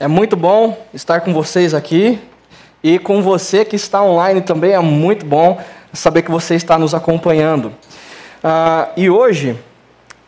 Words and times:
É 0.00 0.06
muito 0.06 0.36
bom 0.36 0.78
estar 0.94 1.22
com 1.22 1.32
vocês 1.32 1.74
aqui 1.74 2.20
e 2.84 3.00
com 3.00 3.20
você 3.20 3.64
que 3.64 3.74
está 3.74 4.00
online 4.00 4.40
também. 4.40 4.70
É 4.70 4.78
muito 4.78 5.26
bom 5.26 5.58
saber 5.92 6.22
que 6.22 6.30
você 6.30 6.54
está 6.54 6.78
nos 6.78 6.94
acompanhando. 6.94 7.72
Ah, 8.44 8.90
e 8.96 9.10
hoje, 9.10 9.58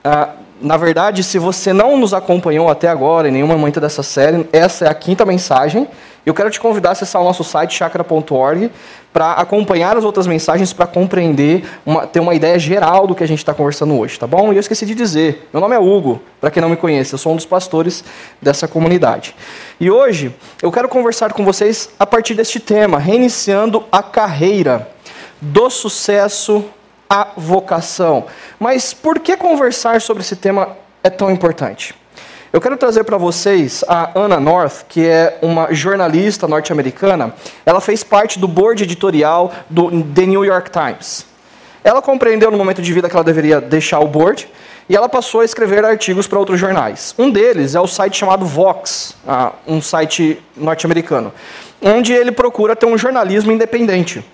ah, 0.03 0.31
na 0.61 0.77
verdade, 0.77 1.23
se 1.23 1.39
você 1.39 1.73
não 1.73 1.97
nos 1.97 2.13
acompanhou 2.13 2.69
até 2.69 2.89
agora 2.89 3.29
em 3.29 3.31
nenhum 3.31 3.47
momento 3.47 3.81
dessa 3.81 4.03
série, 4.03 4.45
essa 4.53 4.87
é 4.87 4.89
a 4.89 4.95
quinta 4.95 5.25
mensagem. 5.25 5.87
Eu 6.25 6.35
quero 6.35 6.51
te 6.51 6.61
convidar 6.61 6.91
a 6.91 6.93
acessar 6.93 7.21
o 7.23 7.25
nosso 7.25 7.43
site 7.43 7.75
chakra.org 7.75 8.71
para 9.13 9.33
acompanhar 9.33 9.97
as 9.97 10.05
outras 10.05 10.27
mensagens, 10.27 10.73
para 10.73 10.87
compreender, 10.87 11.65
uma, 11.85 12.07
ter 12.07 12.21
uma 12.21 12.35
ideia 12.35 12.59
geral 12.59 13.07
do 13.07 13.15
que 13.15 13.25
a 13.25 13.27
gente 13.27 13.39
está 13.39 13.55
conversando 13.55 13.99
hoje, 13.99 14.19
tá 14.19 14.27
bom? 14.27 14.53
E 14.53 14.57
eu 14.57 14.61
esqueci 14.61 14.85
de 14.87 14.95
dizer, 14.95 15.49
meu 15.53 15.61
nome 15.61 15.75
é 15.75 15.79
Hugo, 15.79 16.21
para 16.41 16.51
quem 16.51 16.61
não 16.61 16.69
me 16.69 16.77
conhece, 16.77 17.13
eu 17.15 17.19
sou 17.19 17.33
um 17.33 17.37
dos 17.37 17.47
pastores 17.47 18.05
dessa 18.41 18.69
comunidade. 18.69 19.35
E 19.81 19.91
hoje 19.91 20.35
eu 20.63 20.71
quero 20.71 20.89
conversar 20.89 21.33
com 21.33 21.45
vocês 21.45 21.91
a 21.99 22.07
partir 22.07 22.35
deste 22.35 22.61
tema, 22.61 22.99
reiniciando 22.99 23.85
a 23.91 24.03
carreira 24.03 24.89
do 25.41 25.71
sucesso 25.71 26.65
à 27.09 27.29
vocação. 27.37 28.27
Mas 28.59 28.95
por 28.95 29.19
que 29.19 29.37
conversar 29.37 30.01
sobre 30.01 30.23
esse 30.23 30.37
tema 30.37 30.77
é 31.03 31.11
tão 31.11 31.31
importante? 31.31 32.00
Eu 32.53 32.61
quero 32.61 32.77
trazer 32.77 33.05
para 33.05 33.17
vocês 33.17 33.85
a 33.87 34.11
Anna 34.19 34.41
North, 34.41 34.83
que 34.89 35.07
é 35.07 35.39
uma 35.41 35.73
jornalista 35.73 36.49
norte-americana. 36.49 37.33
Ela 37.65 37.81
fez 37.81 38.03
parte 38.03 38.41
do 38.41 38.49
board 38.49 38.83
editorial 38.83 39.53
do 39.71 40.03
The 40.03 40.27
New 40.27 40.45
York 40.45 40.69
Times. 40.69 41.25
Ela 41.85 42.03
compreendeu 42.03 42.51
no 42.51 42.59
momento 42.59 42.83
de 42.83 42.93
vida 42.93 43.09
que 43.09 43.15
ela 43.15 43.23
deveria 43.23 43.61
deixar 43.61 44.01
o 44.01 44.09
board 44.09 44.49
e 44.89 44.97
ela 44.97 45.09
passou 45.09 45.43
a 45.43 45.45
escrever 45.45 45.85
artigos 45.85 46.27
para 46.27 46.41
outros 46.41 46.59
jornais. 46.59 47.15
Um 47.17 47.31
deles 47.31 47.77
é 47.77 47.81
o 47.81 47.87
site 47.87 48.17
chamado 48.17 48.45
Vox, 48.45 49.15
ah, 49.29 49.53
um 49.65 49.81
site 49.81 50.43
norte-americano, 50.57 51.33
onde 51.81 52.13
ele 52.13 52.33
procura 52.33 52.75
ter 52.75 52.87
um 52.87 52.99
jornalismo 52.99 53.53
independente 53.53 54.25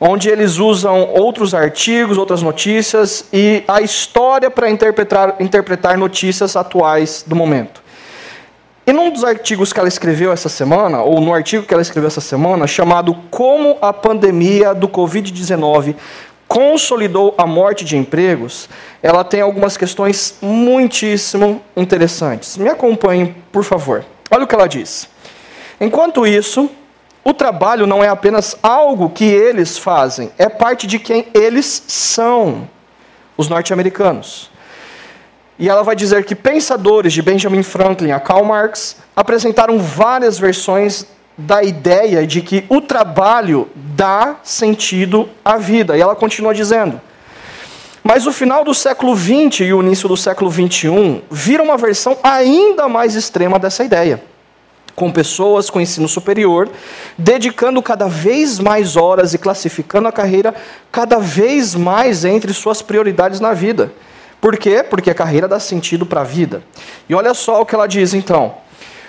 onde 0.00 0.28
eles 0.28 0.58
usam 0.58 1.08
outros 1.14 1.54
artigos, 1.54 2.18
outras 2.18 2.42
notícias 2.42 3.24
e 3.32 3.62
a 3.68 3.80
história 3.80 4.50
para 4.50 4.68
interpretar, 4.70 5.36
interpretar 5.40 5.96
notícias 5.96 6.56
atuais 6.56 7.24
do 7.26 7.36
momento. 7.36 7.82
E 8.86 8.92
num 8.92 9.10
dos 9.10 9.24
artigos 9.24 9.72
que 9.72 9.78
ela 9.78 9.88
escreveu 9.88 10.30
essa 10.30 10.48
semana, 10.48 11.00
ou 11.02 11.18
no 11.20 11.32
artigo 11.32 11.64
que 11.64 11.72
ela 11.72 11.82
escreveu 11.82 12.08
essa 12.08 12.20
semana, 12.20 12.66
chamado 12.66 13.14
Como 13.30 13.78
a 13.80 13.94
pandemia 13.94 14.74
do 14.74 14.88
Covid-19 14.88 15.94
consolidou 16.46 17.34
a 17.38 17.46
morte 17.46 17.84
de 17.84 17.96
empregos, 17.96 18.68
ela 19.02 19.24
tem 19.24 19.40
algumas 19.40 19.76
questões 19.76 20.36
muitíssimo 20.42 21.62
interessantes. 21.74 22.58
Me 22.58 22.68
acompanhem, 22.68 23.34
por 23.50 23.64
favor. 23.64 24.04
Olha 24.30 24.44
o 24.44 24.46
que 24.46 24.54
ela 24.54 24.68
diz. 24.68 25.08
Enquanto 25.80 26.26
isso, 26.26 26.70
o 27.24 27.32
trabalho 27.32 27.86
não 27.86 28.04
é 28.04 28.08
apenas 28.08 28.54
algo 28.62 29.08
que 29.08 29.24
eles 29.24 29.78
fazem, 29.78 30.30
é 30.36 30.48
parte 30.48 30.86
de 30.86 30.98
quem 30.98 31.26
eles 31.32 31.82
são, 31.88 32.68
os 33.36 33.48
norte-americanos. 33.48 34.50
E 35.58 35.68
ela 35.68 35.82
vai 35.82 35.96
dizer 35.96 36.24
que 36.24 36.34
pensadores 36.34 37.12
de 37.12 37.22
Benjamin 37.22 37.62
Franklin 37.62 38.10
a 38.10 38.20
Karl 38.20 38.44
Marx 38.44 38.96
apresentaram 39.16 39.78
várias 39.78 40.38
versões 40.38 41.06
da 41.38 41.62
ideia 41.62 42.26
de 42.26 42.42
que 42.42 42.64
o 42.68 42.80
trabalho 42.80 43.68
dá 43.74 44.36
sentido 44.42 45.28
à 45.44 45.56
vida. 45.56 45.96
E 45.96 46.00
ela 46.00 46.14
continua 46.14 46.52
dizendo. 46.52 47.00
Mas 48.02 48.26
o 48.26 48.32
final 48.32 48.64
do 48.64 48.74
século 48.74 49.16
XX 49.16 49.60
e 49.60 49.72
o 49.72 49.82
início 49.82 50.08
do 50.08 50.16
século 50.16 50.50
XXI 50.50 51.22
viram 51.30 51.64
uma 51.64 51.76
versão 51.76 52.18
ainda 52.22 52.88
mais 52.88 53.14
extrema 53.14 53.58
dessa 53.58 53.82
ideia 53.82 54.22
com 54.94 55.10
pessoas 55.10 55.68
com 55.68 55.80
ensino 55.80 56.08
superior, 56.08 56.68
dedicando 57.18 57.82
cada 57.82 58.06
vez 58.06 58.58
mais 58.58 58.96
horas 58.96 59.34
e 59.34 59.38
classificando 59.38 60.08
a 60.08 60.12
carreira 60.12 60.54
cada 60.92 61.18
vez 61.18 61.74
mais 61.74 62.24
entre 62.24 62.52
suas 62.52 62.80
prioridades 62.80 63.40
na 63.40 63.52
vida. 63.52 63.92
Por 64.40 64.56
quê? 64.56 64.82
Porque 64.82 65.10
a 65.10 65.14
carreira 65.14 65.48
dá 65.48 65.58
sentido 65.58 66.04
para 66.04 66.20
a 66.20 66.24
vida. 66.24 66.62
E 67.08 67.14
olha 67.14 67.32
só 67.34 67.60
o 67.60 67.66
que 67.66 67.74
ela 67.74 67.86
diz 67.86 68.12
então. 68.14 68.56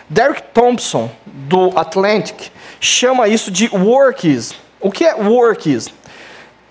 Derek 0.09 0.44
Thompson, 0.53 1.12
do 1.25 1.72
Atlantic, 1.78 2.51
chama 2.79 3.28
isso 3.28 3.51
de 3.51 3.68
workism. 3.68 4.56
O 4.79 4.91
que 4.91 5.03
é 5.03 5.16
workism? 5.16 5.91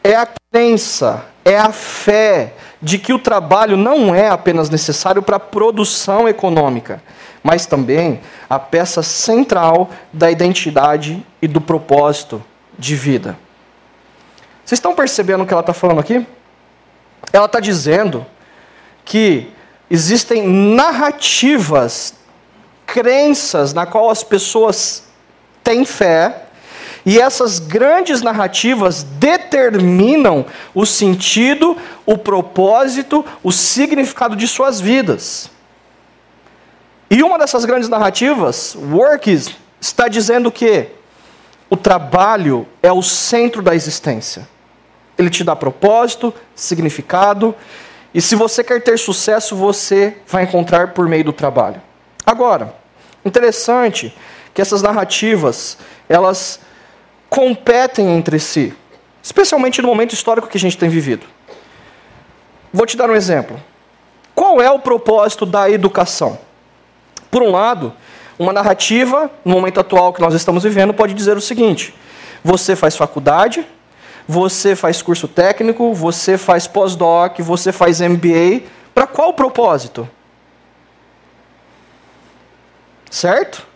É 0.03 0.15
a 0.15 0.29
crença, 0.53 1.25
é 1.45 1.59
a 1.59 1.73
fé 1.73 2.55
de 2.81 2.99
que 2.99 3.13
o 3.13 3.19
trabalho 3.19 3.77
não 3.77 4.15
é 4.15 4.29
apenas 4.29 4.71
necessário 4.71 5.23
para 5.23 5.37
a 5.37 5.41
produção 5.41 6.29
econômica, 6.29 7.03
mas 7.44 7.66
também 7.66 8.22
a 8.49 8.59
peça 8.59 9.03
central 9.03 9.91
da 10.10 10.31
identidade 10.31 11.25
e 11.43 11.47
do 11.47 11.60
propósito 11.60 12.43
de 12.78 12.97
vida. 12.97 13.38
Vocês 14.65 14.78
estão 14.78 14.94
percebendo 14.94 15.44
o 15.44 15.47
que 15.47 15.53
ela 15.53 15.60
está 15.60 15.75
falando 15.75 16.00
aqui? 16.00 16.27
Ela 17.31 17.44
está 17.44 17.60
dizendo 17.60 18.25
que 19.05 19.53
existem 19.91 20.49
narrativas, 20.49 22.15
crenças 22.87 23.75
na 23.75 23.84
qual 23.84 24.09
as 24.09 24.25
pessoas 24.25 25.05
têm 25.62 25.84
fé, 25.84 26.47
e 27.05 27.21
essas 27.21 27.59
grandes 27.59 28.22
narrativas 28.22 29.03
determinam 29.03 30.47
o 30.75 30.87
sentido, 30.87 31.76
o 32.06 32.16
propósito, 32.16 33.22
o 33.43 33.53
significado 33.53 34.34
de 34.34 34.49
suas 34.49 34.81
vidas. 34.81 35.50
E 37.11 37.23
uma 37.23 37.39
dessas 37.39 37.65
grandes 37.65 37.89
narrativas, 37.89 38.77
Works, 38.77 39.51
está 39.81 40.09
dizendo 40.09 40.51
que 40.51 40.89
o 41.69 41.77
trabalho 41.77 42.67
é 42.83 42.93
o 42.93 43.03
centro 43.03 43.63
da 43.63 43.75
existência. 43.75 44.49
Ele 45.17 45.31
te 45.31 45.45
dá 45.45 45.55
propósito, 45.55 46.33
significado, 46.55 47.55
e 48.15 48.21
se 48.21 48.37
você 48.37 48.63
quer 48.63 48.83
ter 48.83 48.99
sucesso, 48.99 49.57
você 49.57 50.17
vai 50.27 50.45
encontrar 50.45 50.93
por 50.93 51.09
meio 51.09 51.25
do 51.25 51.33
trabalho. 51.33 51.83
Agora, 52.25 52.75
interessante 53.25 54.17
que 54.55 54.63
essas 54.63 54.83
narrativas, 54.83 55.77
elas 56.09 56.61
competem 57.29 58.17
entre 58.17 58.39
si, 58.39 58.73
especialmente 59.21 59.83
no 59.83 59.89
momento 59.89 60.15
histórico 60.15 60.47
que 60.47 60.57
a 60.57 60.61
gente 60.61 60.79
tem 60.79 60.89
vivido. 60.89 61.27
Vou 62.73 62.87
te 62.87 62.97
dar 62.97 63.11
um 63.11 63.15
exemplo. 63.15 63.61
Qual 64.35 64.61
é 64.61 64.71
o 64.71 64.79
propósito 64.79 65.45
da 65.45 65.69
educação? 65.69 66.39
Por 67.34 67.43
um 67.43 67.50
lado, 67.50 67.93
uma 68.39 68.53
narrativa, 68.53 69.28
no 69.45 69.55
momento 69.55 69.81
atual 69.81 70.12
que 70.12 70.21
nós 70.21 70.34
estamos 70.34 70.62
vivendo, 70.62 70.95
pode 70.95 71.12
dizer 71.15 71.37
o 71.37 71.41
seguinte: 71.41 71.93
você 72.45 72.77
faz 72.77 72.97
faculdade, 72.97 73.67
você 74.25 74.77
faz 74.77 75.03
curso 75.03 75.27
técnico, 75.27 75.93
você 75.93 76.39
faz 76.39 76.69
pós-doc, 76.69 77.41
você 77.41 77.73
faz 77.73 78.00
MBA, 78.00 78.62
para 78.94 79.09
qual 79.09 79.34
propósito? 79.34 80.09
Certo? 83.11 83.67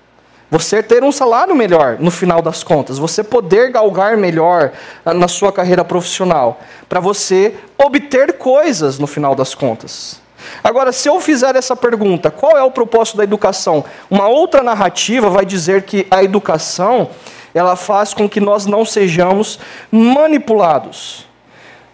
Você 0.48 0.80
ter 0.80 1.02
um 1.02 1.10
salário 1.10 1.52
melhor 1.52 1.96
no 1.98 2.12
final 2.12 2.40
das 2.40 2.62
contas, 2.62 2.96
você 2.96 3.24
poder 3.24 3.72
galgar 3.72 4.16
melhor 4.16 4.70
na 5.04 5.26
sua 5.26 5.52
carreira 5.52 5.84
profissional, 5.84 6.60
para 6.88 7.00
você 7.00 7.56
obter 7.76 8.34
coisas 8.34 9.00
no 9.00 9.08
final 9.08 9.34
das 9.34 9.52
contas. 9.52 10.27
Agora, 10.62 10.92
se 10.92 11.08
eu 11.08 11.20
fizer 11.20 11.56
essa 11.56 11.76
pergunta, 11.76 12.30
qual 12.30 12.56
é 12.56 12.62
o 12.62 12.70
propósito 12.70 13.16
da 13.16 13.24
educação? 13.24 13.84
Uma 14.10 14.28
outra 14.28 14.62
narrativa 14.62 15.30
vai 15.30 15.44
dizer 15.44 15.82
que 15.82 16.06
a 16.10 16.22
educação 16.22 17.10
ela 17.54 17.76
faz 17.76 18.14
com 18.14 18.28
que 18.28 18.40
nós 18.40 18.66
não 18.66 18.84
sejamos 18.84 19.58
manipulados. 19.90 21.26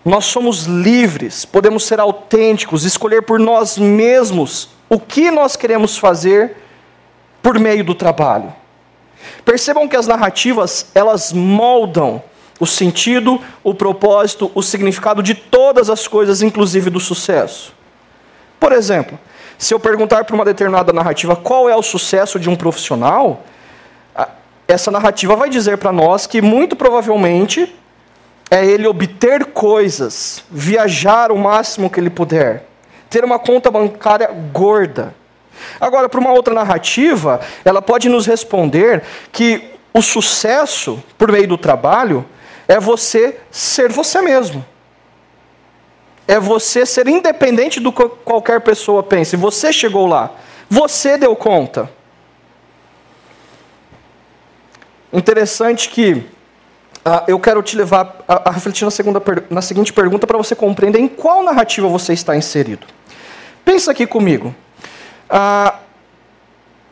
Nós 0.05 0.27
somos 0.27 0.65
livres, 0.65 1.45
podemos 1.45 1.85
ser 1.85 1.99
autênticos, 1.99 2.85
escolher 2.85 3.23
por 3.23 3.39
nós 3.39 3.79
mesmos 3.79 4.69
o 4.89 5.01
que 5.01 5.31
nós 5.31 5.57
queremos 5.57 5.97
fazer 5.97 6.57
por 7.43 7.59
meio 7.59 7.83
do 7.83 7.95
trabalho. 7.95 8.53
Percebam 9.45 9.89
que 9.89 9.97
as 9.97 10.07
narrativas, 10.07 10.87
elas 10.95 11.33
moldam 11.33 12.23
o 12.61 12.67
sentido, 12.67 13.41
o 13.63 13.75
propósito, 13.75 14.51
o 14.55 14.63
significado 14.63 15.23
de 15.23 15.35
todas 15.35 15.91
as 15.91 16.07
coisas, 16.07 16.43
inclusive 16.43 16.91
do 16.91 17.01
sucesso. 17.01 17.73
Por 18.65 18.73
exemplo, 18.73 19.21
se 19.59 19.75
eu 19.75 19.79
perguntar 19.79 20.25
para 20.25 20.35
uma 20.35 20.43
determinada 20.43 20.91
narrativa 20.91 21.37
qual 21.37 21.69
é 21.69 21.77
o 21.77 21.83
sucesso 21.83 22.41
de 22.41 22.49
um 22.49 22.57
profissional, 22.57 23.43
essa 24.67 24.91
narrativa 24.91 25.37
vai 25.37 25.51
dizer 25.51 25.77
para 25.77 25.93
nós 25.93 26.27
que 26.27 26.41
muito 26.41 26.75
provavelmente 26.75 27.77
é 28.51 28.65
ele 28.65 28.87
obter 28.87 29.45
coisas, 29.45 30.43
viajar 30.51 31.31
o 31.31 31.37
máximo 31.37 31.91
que 31.91 32.01
ele 32.01 32.09
puder, 32.09 32.65
ter 33.11 33.23
uma 33.23 33.39
conta 33.39 33.71
bancária 33.71 34.31
gorda. 34.51 35.15
Agora, 35.79 36.09
para 36.09 36.21
uma 36.21 36.33
outra 36.33 36.55
narrativa, 36.55 37.43
ela 37.67 37.83
pode 37.83 38.09
nos 38.09 38.25
responder 38.25 39.03
que 39.31 39.73
o 39.93 40.01
sucesso 40.01 41.05
por 41.19 41.31
meio 41.31 41.47
do 41.47 41.59
trabalho 41.59 42.25
é 42.67 42.81
você 42.81 43.37
ser 43.51 43.93
você 43.93 44.23
mesmo 44.23 44.65
é 46.27 46.41
você 46.41 46.87
ser 46.87 47.07
independente 47.07 47.81
do 47.81 47.93
que 47.93 48.09
qualquer 48.25 48.61
pessoa 48.61 49.03
pense. 49.03 49.37
Você 49.37 49.73
chegou 49.73 50.07
lá. 50.07 50.31
Você 50.69 51.19
deu 51.19 51.37
conta. 51.37 51.91
interessante 55.15 55.89
que 55.89 56.27
ah, 57.05 57.25
eu 57.29 57.39
quero 57.39 57.63
te 57.63 57.77
levar 57.77 58.25
a, 58.27 58.49
a 58.49 58.53
refletir 58.53 58.85
na, 58.85 58.91
segunda, 58.91 59.23
na 59.49 59.63
seguinte 59.63 59.93
pergunta 59.93 60.27
para 60.27 60.37
você 60.37 60.55
compreender 60.55 60.99
em 60.99 61.07
qual 61.07 61.43
narrativa 61.43 61.87
você 61.87 62.13
está 62.13 62.37
inserido. 62.37 62.87
Pensa 63.65 63.93
aqui 63.93 64.07
comigo. 64.07 64.55
Ah, 65.31 65.79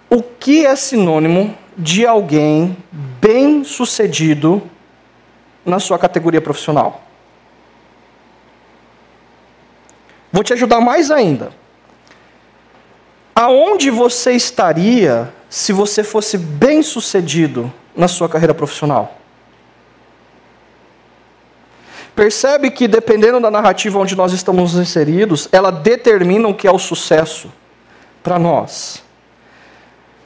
o 0.09 0.23
que 0.23 0.65
é 0.65 0.77
sinônimo 0.77 1.57
de 1.77 2.07
alguém 2.07 2.77
bem 2.93 3.65
sucedido 3.65 4.63
na 5.65 5.81
sua 5.81 5.99
categoria 5.99 6.41
profissional? 6.41 7.03
Vou 10.33 10.43
te 10.43 10.53
ajudar 10.53 10.81
mais 10.81 11.11
ainda. 11.11 11.53
Aonde 13.35 13.91
você 13.91 14.33
estaria 14.33 15.33
se 15.51 15.73
você 15.73 16.03
fosse 16.03 16.39
bem 16.39 16.83
sucedido 16.83 17.73
na 17.95 18.09
sua 18.09 18.29
carreira 18.29 18.55
profissional? 18.55 19.19
Percebe 22.15 22.71
que 22.71 22.87
dependendo 22.87 23.41
da 23.41 23.51
narrativa 23.51 23.99
onde 23.99 24.15
nós 24.15 24.33
estamos 24.33 24.75
inseridos, 24.75 25.49
ela 25.51 25.71
determina 25.71 26.49
o 26.49 26.55
que 26.55 26.67
é 26.67 26.71
o 26.71 26.79
sucesso 26.79 27.51
para 28.23 28.39
nós. 28.39 29.03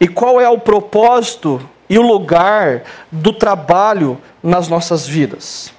E 0.00 0.06
qual 0.06 0.40
é 0.40 0.48
o 0.48 0.58
propósito 0.58 1.60
e 1.88 1.98
o 1.98 2.02
lugar 2.02 2.82
do 3.10 3.32
trabalho 3.32 4.20
nas 4.42 4.68
nossas 4.68 5.06
vidas. 5.06 5.72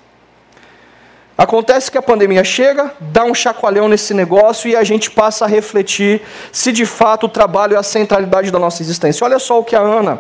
Acontece 1.38 1.92
que 1.92 1.98
a 2.00 2.02
pandemia 2.02 2.44
chega, 2.44 2.92
dá 3.00 3.24
um 3.24 3.34
chacoalhão 3.34 3.88
nesse 3.88 4.12
negócio 4.12 4.68
e 4.68 4.76
a 4.76 4.84
gente 4.84 5.12
passa 5.12 5.46
a 5.46 5.48
refletir 5.48 6.22
se 6.52 6.72
de 6.72 6.84
fato 6.84 7.28
o 7.28 7.30
trabalho 7.30 7.76
é 7.76 7.78
a 7.78 7.84
centralidade 7.84 8.50
da 8.50 8.58
nossa 8.58 8.82
existência. 8.82 9.24
Olha 9.24 9.38
só 9.38 9.60
o 9.60 9.64
que 9.64 9.76
a 9.76 9.80
Ana 9.80 10.20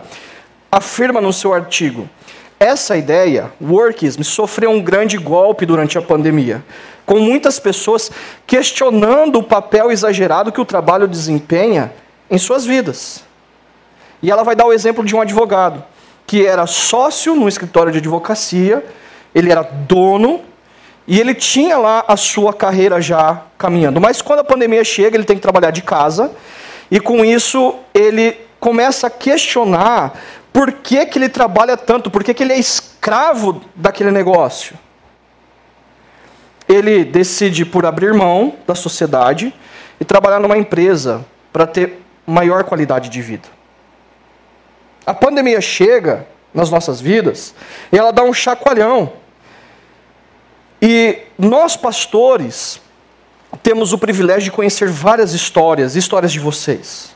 afirma 0.71 1.19
no 1.19 1.33
seu 1.33 1.53
artigo. 1.55 2.07
Essa 2.59 2.95
ideia, 2.95 3.51
workism, 3.59 4.21
sofreu 4.21 4.69
um 4.69 4.81
grande 4.81 5.17
golpe 5.17 5.65
durante 5.65 5.97
a 5.97 6.01
pandemia, 6.03 6.63
com 7.03 7.19
muitas 7.19 7.59
pessoas 7.59 8.11
questionando 8.45 9.39
o 9.39 9.43
papel 9.43 9.91
exagerado 9.91 10.51
que 10.51 10.61
o 10.61 10.65
trabalho 10.65 11.07
desempenha 11.07 11.91
em 12.29 12.37
suas 12.37 12.63
vidas. 12.63 13.23
E 14.21 14.29
ela 14.29 14.43
vai 14.43 14.55
dar 14.55 14.65
o 14.65 14.73
exemplo 14.73 15.03
de 15.03 15.15
um 15.15 15.21
advogado 15.21 15.83
que 16.27 16.45
era 16.45 16.67
sócio 16.67 17.35
no 17.35 17.47
escritório 17.47 17.91
de 17.91 17.99
advocacia, 17.99 18.85
ele 19.33 19.49
era 19.49 19.61
dono 19.61 20.41
e 21.07 21.19
ele 21.19 21.33
tinha 21.33 21.77
lá 21.77 22.03
a 22.07 22.17
sua 22.17 22.53
carreira 22.53 22.99
já 22.99 23.41
caminhando. 23.57 24.01
Mas 24.01 24.21
quando 24.21 24.39
a 24.39 24.43
pandemia 24.43 24.83
chega, 24.83 25.15
ele 25.15 25.23
tem 25.23 25.37
que 25.37 25.41
trabalhar 25.41 25.71
de 25.71 25.81
casa 25.81 26.31
e 26.91 26.99
com 26.99 27.23
isso 27.23 27.75
ele 27.93 28.37
começa 28.59 29.07
a 29.07 29.09
questionar 29.09 30.19
por 30.51 30.71
que, 30.71 31.05
que 31.05 31.19
ele 31.19 31.29
trabalha 31.29 31.77
tanto? 31.77 32.09
Por 32.09 32.23
que, 32.23 32.33
que 32.33 32.43
ele 32.43 32.53
é 32.53 32.57
escravo 32.57 33.61
daquele 33.75 34.09
negócio? 34.09 34.75
Ele 36.67 37.05
decide 37.05 37.63
por 37.63 37.85
abrir 37.85 38.11
mão 38.13 38.55
da 38.65 38.73
sociedade 38.73 39.53
e 39.99 40.03
trabalhar 40.03 40.39
numa 40.39 40.57
empresa 40.57 41.23
para 41.53 41.67
ter 41.67 42.01
maior 42.25 42.63
qualidade 42.63 43.07
de 43.09 43.21
vida. 43.21 43.47
A 45.05 45.13
pandemia 45.13 45.61
chega 45.61 46.27
nas 46.51 46.71
nossas 46.71 46.99
vidas 46.99 47.53
e 47.91 47.97
ela 47.97 48.11
dá 48.11 48.23
um 48.23 48.33
chacoalhão. 48.33 49.13
E 50.81 51.19
nós, 51.37 51.75
pastores, 51.75 52.81
temos 53.63 53.93
o 53.93 53.97
privilégio 53.97 54.43
de 54.43 54.51
conhecer 54.51 54.89
várias 54.89 55.33
histórias, 55.33 55.95
histórias 55.95 56.31
de 56.31 56.39
vocês. 56.39 57.15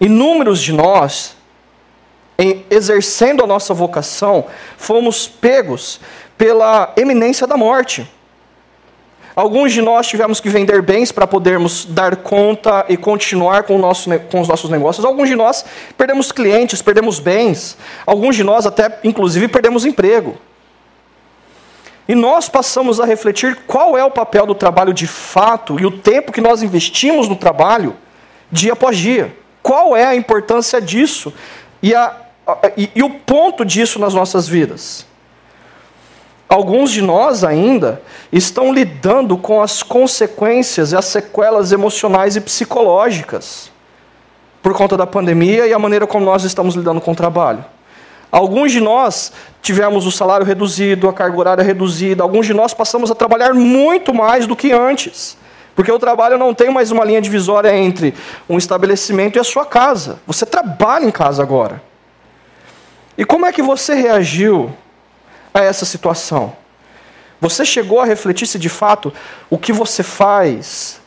Inúmeros 0.00 0.60
de 0.60 0.72
nós 0.72 1.36
em 2.40 2.64
exercendo 2.70 3.44
a 3.44 3.46
nossa 3.46 3.74
vocação, 3.74 4.46
fomos 4.78 5.28
pegos 5.28 6.00
pela 6.38 6.90
eminência 6.96 7.46
da 7.46 7.54
morte. 7.54 8.10
Alguns 9.36 9.72
de 9.72 9.82
nós 9.82 10.06
tivemos 10.08 10.40
que 10.40 10.48
vender 10.48 10.80
bens 10.80 11.12
para 11.12 11.26
podermos 11.26 11.84
dar 11.84 12.16
conta 12.16 12.86
e 12.88 12.96
continuar 12.96 13.64
com, 13.64 13.76
nosso, 13.78 14.08
com, 14.30 14.40
os 14.40 14.48
nossos 14.48 14.70
negócios. 14.70 15.04
Alguns 15.04 15.28
de 15.28 15.36
nós 15.36 15.64
perdemos 15.98 16.32
clientes, 16.32 16.80
perdemos 16.80 17.20
bens. 17.20 17.76
Alguns 18.06 18.36
de 18.36 18.42
nós 18.42 18.66
até, 18.66 18.98
inclusive, 19.04 19.46
perdemos 19.46 19.84
emprego. 19.84 20.36
E 22.08 22.14
nós 22.14 22.48
passamos 22.48 23.00
a 23.00 23.04
refletir 23.04 23.56
qual 23.66 23.96
é 23.96 24.04
o 24.04 24.10
papel 24.10 24.46
do 24.46 24.54
trabalho 24.54 24.92
de 24.92 25.06
fato 25.06 25.78
e 25.78 25.86
o 25.86 25.90
tempo 25.90 26.32
que 26.32 26.40
nós 26.40 26.62
investimos 26.62 27.28
no 27.28 27.36
trabalho, 27.36 27.96
dia 28.50 28.72
após 28.72 28.96
dia. 28.96 29.36
Qual 29.62 29.96
é 29.96 30.04
a 30.04 30.16
importância 30.16 30.80
disso 30.80 31.32
e 31.82 31.94
a 31.94 32.16
e, 32.76 32.90
e 32.96 33.02
o 33.02 33.10
ponto 33.10 33.64
disso 33.64 33.98
nas 33.98 34.14
nossas 34.14 34.48
vidas? 34.48 35.06
Alguns 36.48 36.90
de 36.90 37.00
nós 37.00 37.44
ainda 37.44 38.02
estão 38.32 38.72
lidando 38.72 39.38
com 39.38 39.62
as 39.62 39.84
consequências 39.84 40.90
e 40.90 40.96
as 40.96 41.04
sequelas 41.04 41.70
emocionais 41.70 42.34
e 42.34 42.40
psicológicas 42.40 43.70
por 44.60 44.74
conta 44.74 44.96
da 44.96 45.06
pandemia 45.06 45.66
e 45.66 45.72
a 45.72 45.78
maneira 45.78 46.06
como 46.06 46.24
nós 46.24 46.42
estamos 46.42 46.74
lidando 46.74 47.00
com 47.00 47.12
o 47.12 47.14
trabalho. 47.14 47.64
Alguns 48.30 48.70
de 48.70 48.80
nós 48.80 49.32
tivemos 49.60 50.06
o 50.06 50.12
salário 50.12 50.46
reduzido, 50.46 51.08
a 51.08 51.12
carga 51.12 51.36
horária 51.36 51.64
reduzida, 51.64 52.22
alguns 52.22 52.46
de 52.46 52.54
nós 52.54 52.72
passamos 52.72 53.10
a 53.10 53.14
trabalhar 53.14 53.52
muito 53.54 54.14
mais 54.14 54.46
do 54.46 54.54
que 54.54 54.72
antes. 54.72 55.36
Porque 55.74 55.90
o 55.90 55.98
trabalho 55.98 56.38
não 56.38 56.54
tem 56.54 56.70
mais 56.70 56.90
uma 56.90 57.04
linha 57.04 57.20
divisória 57.20 57.74
entre 57.74 58.14
um 58.48 58.58
estabelecimento 58.58 59.36
e 59.36 59.40
a 59.40 59.44
sua 59.44 59.64
casa. 59.64 60.20
Você 60.26 60.44
trabalha 60.44 61.04
em 61.04 61.10
casa 61.10 61.42
agora. 61.42 61.82
E 63.16 63.24
como 63.24 63.46
é 63.46 63.52
que 63.52 63.62
você 63.62 63.94
reagiu 63.94 64.72
a 65.52 65.62
essa 65.62 65.84
situação? 65.84 66.54
Você 67.40 67.64
chegou 67.64 68.00
a 68.00 68.04
refletir 68.04 68.46
se 68.46 68.58
de 68.58 68.68
fato 68.68 69.12
o 69.48 69.56
que 69.58 69.72
você 69.72 70.02
faz 70.02 71.00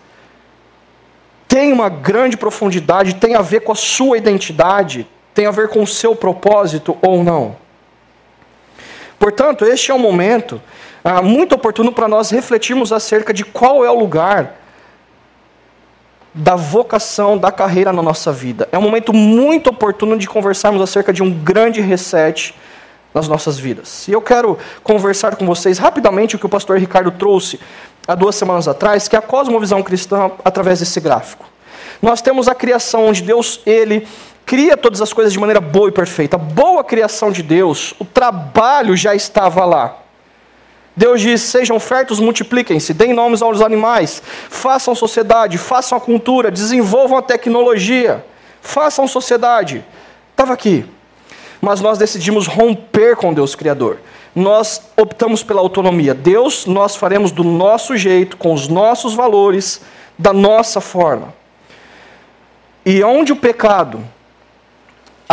tem 1.48 1.72
uma 1.72 1.88
grande 1.88 2.36
profundidade, 2.36 3.14
tem 3.14 3.36
a 3.36 3.42
ver 3.42 3.60
com 3.60 3.72
a 3.72 3.76
sua 3.76 4.18
identidade, 4.18 5.08
tem 5.34 5.46
a 5.46 5.52
ver 5.52 5.70
com 5.70 5.82
o 5.82 5.88
seu 5.88 6.16
propósito 6.16 6.98
ou 7.02 7.24
não? 7.24 7.56
Portanto, 9.18 9.66
este 9.66 9.92
é 9.92 9.94
um 9.94 10.00
momento 10.00 10.62
ah, 11.04 11.22
muito 11.22 11.56
oportuno 11.56 11.92
para 11.92 12.08
nós 12.08 12.30
refletirmos 12.30 12.92
acerca 12.92 13.34
de 13.34 13.44
qual 13.44 13.84
é 13.84 13.90
o 13.90 13.98
lugar 13.98 14.56
da 16.34 16.56
vocação, 16.56 17.38
da 17.38 17.52
carreira 17.52 17.94
na 17.94 18.02
nossa 18.02 18.32
vida. 18.32 18.68
É 18.72 18.78
um 18.78 18.82
momento 18.82 19.14
muito 19.14 19.70
oportuno 19.70 20.18
de 20.18 20.28
conversarmos 20.28 20.82
acerca 20.82 21.14
de 21.14 21.22
um 21.22 21.32
grande 21.32 21.80
reset 21.80 22.56
nas 23.14 23.28
nossas 23.28 23.60
vidas. 23.60 24.08
E 24.08 24.12
eu 24.12 24.22
quero 24.22 24.58
conversar 24.84 25.36
com 25.36 25.46
vocês 25.46 25.78
rapidamente 25.78 26.36
o 26.36 26.40
que 26.40 26.46
o 26.46 26.50
pastor 26.50 26.80
Ricardo 26.80 27.12
trouxe 27.12 27.60
há 28.08 28.16
duas 28.16 28.36
semanas 28.36 28.68
atrás, 28.68 29.08
que 29.08 29.16
é 29.16 29.20
a 29.20 29.22
cosmovisão 29.22 29.84
cristã 29.84 30.32
através 30.44 30.80
desse 30.80 31.00
gráfico. 31.00 31.46
Nós 32.02 32.22
temos 32.22 32.48
a 32.48 32.56
criação 32.56 33.06
onde 33.08 33.22
Deus, 33.22 33.62
ele 33.66 34.08
cria 34.46 34.78
todas 34.78 35.02
as 35.02 35.14
coisas 35.14 35.34
de 35.34 35.40
maneira 35.40 35.62
boa 35.62 35.90
e 35.90 35.92
perfeita. 35.92 36.36
A 36.36 36.40
boa 36.40 36.84
criação 36.84 37.32
de 37.32 37.44
Deus, 37.44 37.94
o 38.00 38.06
trabalho 38.06 38.96
já 38.96 39.16
estava 39.16 39.66
lá. 39.66 39.98
Deus 40.96 41.22
diz: 41.22 41.42
sejam 41.42 41.80
férteis, 41.80 42.20
multipliquem-se, 42.20 42.94
deem 42.94 43.14
nomes 43.14 43.42
aos 43.42 43.62
animais, 43.62 44.22
façam 44.50 44.94
sociedade, 44.94 45.58
façam 45.58 45.98
a 45.98 46.02
cultura, 46.02 46.52
desenvolvam 46.52 47.18
a 47.18 47.22
tecnologia, 47.22 48.26
façam 48.62 49.08
sociedade. 49.08 49.84
Estava 50.32 50.54
aqui. 50.54 50.86
Mas 51.62 51.80
nós 51.80 51.98
decidimos 51.98 52.46
romper 52.46 53.16
com 53.16 53.34
Deus 53.34 53.56
Criador. 53.56 54.00
Nós 54.36 54.82
optamos 54.98 55.44
pela 55.44 55.62
autonomia. 55.62 56.14
Deus, 56.14 56.66
nós 56.66 56.96
faremos 56.96 57.32
do 57.32 57.44
nosso 57.44 57.96
jeito, 57.96 58.36
com 58.36 58.54
os 58.54 58.68
nossos 58.68 59.14
valores, 59.14 59.82
da 60.18 60.34
nossa 60.34 60.82
forma. 60.82 61.34
E 62.86 63.02
onde 63.04 63.32
o 63.32 63.36
pecado 63.36 64.04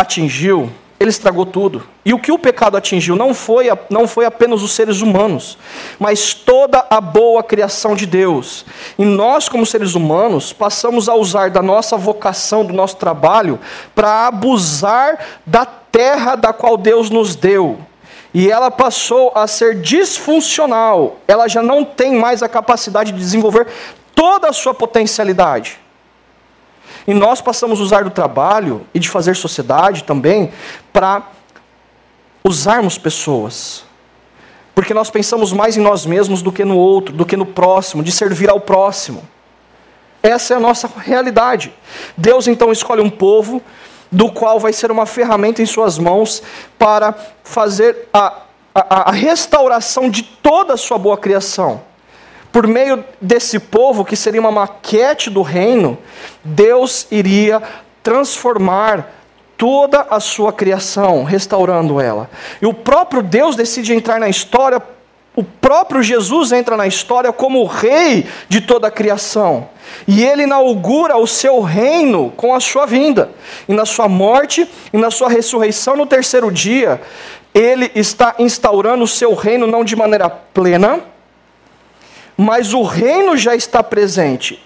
atingiu, 0.00 0.70
ele 0.98 1.10
estragou 1.10 1.46
tudo. 1.46 1.82
E 2.04 2.12
o 2.12 2.18
que 2.18 2.30
o 2.30 2.38
pecado 2.38 2.76
atingiu 2.76 3.16
não 3.16 3.32
foi, 3.32 3.68
não 3.88 4.06
foi 4.06 4.24
apenas 4.24 4.62
os 4.62 4.72
seres 4.72 5.00
humanos, 5.00 5.56
mas 5.98 6.34
toda 6.34 6.84
a 6.90 7.00
boa 7.00 7.42
criação 7.42 7.94
de 7.94 8.06
Deus. 8.06 8.66
E 8.98 9.04
nós, 9.04 9.48
como 9.48 9.64
seres 9.64 9.94
humanos, 9.94 10.52
passamos 10.52 11.08
a 11.08 11.14
usar 11.14 11.50
da 11.50 11.62
nossa 11.62 11.96
vocação, 11.96 12.64
do 12.64 12.74
nosso 12.74 12.96
trabalho, 12.96 13.58
para 13.94 14.26
abusar 14.26 15.18
da 15.46 15.64
terra 15.64 16.34
da 16.34 16.52
qual 16.52 16.76
Deus 16.76 17.08
nos 17.08 17.34
deu. 17.34 17.78
E 18.32 18.50
ela 18.50 18.70
passou 18.70 19.32
a 19.34 19.46
ser 19.46 19.80
disfuncional, 19.80 21.16
ela 21.26 21.48
já 21.48 21.62
não 21.62 21.84
tem 21.84 22.14
mais 22.14 22.42
a 22.42 22.48
capacidade 22.48 23.10
de 23.10 23.18
desenvolver 23.18 23.66
toda 24.14 24.48
a 24.48 24.52
sua 24.52 24.72
potencialidade. 24.72 25.78
E 27.10 27.14
nós 27.14 27.40
passamos 27.40 27.80
a 27.80 27.82
usar 27.82 28.04
do 28.04 28.10
trabalho 28.10 28.86
e 28.94 29.00
de 29.00 29.08
fazer 29.08 29.34
sociedade 29.34 30.04
também 30.04 30.52
para 30.92 31.26
usarmos 32.44 32.96
pessoas. 32.98 33.82
Porque 34.76 34.94
nós 34.94 35.10
pensamos 35.10 35.52
mais 35.52 35.76
em 35.76 35.80
nós 35.80 36.06
mesmos 36.06 36.40
do 36.40 36.52
que 36.52 36.64
no 36.64 36.78
outro, 36.78 37.12
do 37.12 37.26
que 37.26 37.36
no 37.36 37.44
próximo, 37.44 38.00
de 38.00 38.12
servir 38.12 38.48
ao 38.48 38.60
próximo. 38.60 39.28
Essa 40.22 40.54
é 40.54 40.56
a 40.56 40.60
nossa 40.60 40.88
realidade. 40.98 41.74
Deus 42.16 42.46
então 42.46 42.70
escolhe 42.70 43.02
um 43.02 43.10
povo 43.10 43.60
do 44.08 44.30
qual 44.30 44.60
vai 44.60 44.72
ser 44.72 44.92
uma 44.92 45.04
ferramenta 45.04 45.60
em 45.60 45.66
suas 45.66 45.98
mãos 45.98 46.40
para 46.78 47.12
fazer 47.42 48.08
a, 48.14 48.42
a, 48.72 49.10
a 49.10 49.10
restauração 49.10 50.08
de 50.08 50.22
toda 50.22 50.74
a 50.74 50.76
sua 50.76 50.96
boa 50.96 51.18
criação. 51.18 51.82
Por 52.52 52.66
meio 52.66 53.04
desse 53.20 53.58
povo, 53.58 54.04
que 54.04 54.16
seria 54.16 54.40
uma 54.40 54.50
maquete 54.50 55.30
do 55.30 55.42
reino, 55.42 55.96
Deus 56.42 57.06
iria 57.10 57.62
transformar 58.02 59.12
toda 59.56 60.06
a 60.10 60.18
sua 60.20 60.52
criação, 60.52 61.22
restaurando 61.22 62.00
ela. 62.00 62.30
E 62.62 62.66
o 62.66 62.72
próprio 62.72 63.22
Deus 63.22 63.56
decide 63.56 63.92
entrar 63.92 64.18
na 64.18 64.28
história, 64.28 64.82
o 65.36 65.44
próprio 65.44 66.02
Jesus 66.02 66.50
entra 66.50 66.76
na 66.76 66.86
história 66.86 67.32
como 67.32 67.60
o 67.60 67.66
rei 67.66 68.26
de 68.48 68.62
toda 68.62 68.88
a 68.88 68.90
criação. 68.90 69.68
E 70.08 70.24
ele 70.24 70.44
inaugura 70.44 71.16
o 71.18 71.26
seu 71.26 71.60
reino 71.60 72.32
com 72.36 72.54
a 72.54 72.58
sua 72.58 72.86
vinda. 72.86 73.30
E 73.68 73.72
na 73.72 73.84
sua 73.84 74.08
morte 74.08 74.68
e 74.92 74.96
na 74.96 75.10
sua 75.10 75.28
ressurreição 75.28 75.94
no 75.94 76.06
terceiro 76.06 76.50
dia, 76.50 77.00
ele 77.54 77.90
está 77.94 78.34
instaurando 78.38 79.04
o 79.04 79.08
seu 79.08 79.34
reino 79.34 79.66
não 79.66 79.84
de 79.84 79.94
maneira 79.94 80.28
plena, 80.28 81.00
mas 82.42 82.72
o 82.72 82.82
reino 82.82 83.36
já 83.36 83.54
está 83.54 83.82
presente. 83.82 84.58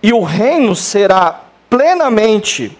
E 0.00 0.12
o 0.12 0.22
reino 0.22 0.76
será 0.76 1.40
plenamente 1.68 2.78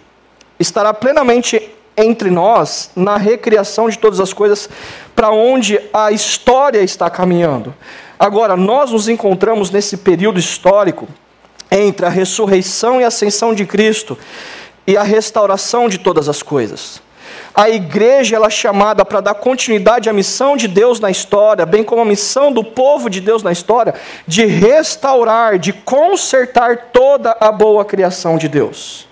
estará 0.57 0.93
plenamente 0.93 1.69
entre 1.97 2.29
nós 2.29 2.91
na 2.95 3.17
recriação 3.17 3.89
de 3.89 3.99
todas 3.99 4.21
as 4.21 4.31
coisas 4.31 4.69
para 5.13 5.31
onde 5.31 5.81
a 5.91 6.13
história 6.13 6.79
está 6.79 7.09
caminhando. 7.09 7.75
Agora, 8.17 8.55
nós 8.55 8.91
nos 8.91 9.09
encontramos 9.09 9.69
nesse 9.69 9.97
período 9.97 10.39
histórico 10.39 11.05
entre 11.69 12.05
a 12.05 12.09
ressurreição 12.09 13.01
e 13.01 13.03
ascensão 13.03 13.53
de 13.53 13.65
Cristo 13.65 14.17
e 14.87 14.95
a 14.95 15.03
restauração 15.03 15.89
de 15.89 15.97
todas 15.97 16.29
as 16.29 16.41
coisas. 16.41 17.01
A 17.53 17.69
igreja 17.69 18.35
ela 18.35 18.47
é 18.47 18.51
chamada 18.51 19.03
para 19.03 19.21
dar 19.21 19.33
continuidade 19.33 20.09
à 20.09 20.13
missão 20.13 20.55
de 20.55 20.67
Deus 20.67 20.99
na 20.99 21.09
história, 21.09 21.65
bem 21.65 21.83
como 21.83 22.01
a 22.01 22.05
missão 22.05 22.51
do 22.51 22.63
povo 22.63 23.09
de 23.09 23.19
Deus 23.19 23.43
na 23.43 23.51
história, 23.51 23.93
de 24.27 24.45
restaurar, 24.45 25.57
de 25.57 25.73
consertar 25.73 26.89
toda 26.93 27.35
a 27.39 27.51
boa 27.51 27.83
criação 27.83 28.37
de 28.37 28.47
Deus. 28.47 29.07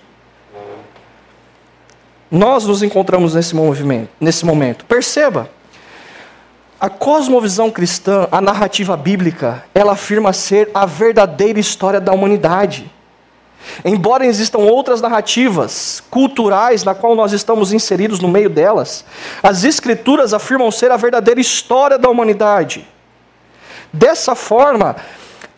Nós 2.29 2.65
nos 2.65 2.83
encontramos 2.83 3.33
nesse 3.33 3.55
movimento, 3.55 4.09
nesse 4.19 4.45
momento. 4.45 4.85
Perceba, 4.85 5.49
a 6.79 6.89
cosmovisão 6.89 7.71
cristã, 7.71 8.27
a 8.31 8.39
narrativa 8.39 8.95
bíblica, 8.95 9.63
ela 9.73 9.93
afirma 9.93 10.31
ser 10.31 10.69
a 10.73 10.85
verdadeira 10.85 11.59
história 11.59 11.99
da 11.99 12.11
humanidade. 12.11 12.91
Embora 13.83 14.25
existam 14.25 14.59
outras 14.59 15.01
narrativas 15.01 16.01
culturais 16.09 16.83
na 16.83 16.95
qual 16.95 17.15
nós 17.15 17.33
estamos 17.33 17.73
inseridos 17.73 18.19
no 18.19 18.27
meio 18.27 18.49
delas, 18.49 19.05
as 19.43 19.63
escrituras 19.63 20.33
afirmam 20.33 20.71
ser 20.71 20.91
a 20.91 20.97
verdadeira 20.97 21.39
história 21.39 21.97
da 21.97 22.09
humanidade. 22.09 22.87
Dessa 23.91 24.35
forma, 24.35 24.95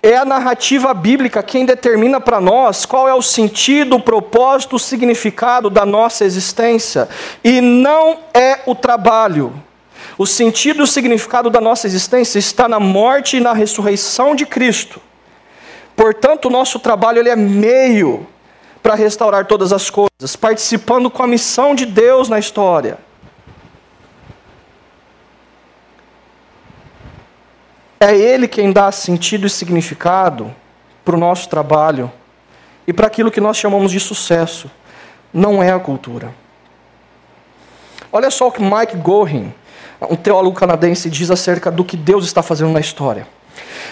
é 0.01 0.15
a 0.15 0.25
narrativa 0.25 0.93
bíblica 0.93 1.43
quem 1.43 1.65
determina 1.65 2.21
para 2.21 2.39
nós 2.39 2.85
qual 2.85 3.07
é 3.07 3.13
o 3.13 3.21
sentido, 3.21 3.97
o 3.97 4.01
propósito, 4.01 4.77
o 4.77 4.79
significado 4.79 5.69
da 5.69 5.85
nossa 5.85 6.23
existência, 6.23 7.07
e 7.43 7.59
não 7.59 8.19
é 8.33 8.61
o 8.65 8.73
trabalho. 8.73 9.53
O 10.17 10.25
sentido 10.25 10.79
e 10.79 10.83
o 10.83 10.87
significado 10.87 11.49
da 11.49 11.61
nossa 11.61 11.87
existência 11.87 12.39
está 12.39 12.67
na 12.67 12.79
morte 12.79 13.37
e 13.37 13.39
na 13.39 13.53
ressurreição 13.53 14.35
de 14.35 14.45
Cristo. 14.45 15.01
Portanto, 15.99 16.45
o 16.45 16.49
nosso 16.49 16.79
trabalho 16.79 17.19
ele 17.19 17.27
é 17.27 17.35
meio 17.35 18.25
para 18.81 18.95
restaurar 18.95 19.45
todas 19.45 19.73
as 19.73 19.89
coisas, 19.89 20.33
participando 20.33 21.11
com 21.11 21.21
a 21.21 21.27
missão 21.27 21.75
de 21.75 21.85
Deus 21.85 22.29
na 22.29 22.39
história. 22.39 22.97
É 27.99 28.15
Ele 28.15 28.47
quem 28.47 28.71
dá 28.71 28.89
sentido 28.93 29.45
e 29.45 29.49
significado 29.49 30.55
para 31.03 31.17
o 31.17 31.19
nosso 31.19 31.49
trabalho 31.49 32.09
e 32.87 32.93
para 32.93 33.07
aquilo 33.07 33.29
que 33.29 33.41
nós 33.41 33.57
chamamos 33.57 33.91
de 33.91 33.99
sucesso. 33.99 34.71
Não 35.33 35.61
é 35.61 35.73
a 35.73 35.79
cultura. 35.81 36.33
Olha 38.09 38.31
só 38.31 38.47
o 38.47 38.51
que 38.53 38.61
Mike 38.61 38.95
Gorin, 38.95 39.53
um 40.09 40.15
teólogo 40.15 40.57
canadense, 40.57 41.09
diz 41.09 41.29
acerca 41.29 41.69
do 41.69 41.83
que 41.83 41.97
Deus 41.97 42.23
está 42.23 42.41
fazendo 42.41 42.71
na 42.71 42.79
história. 42.79 43.27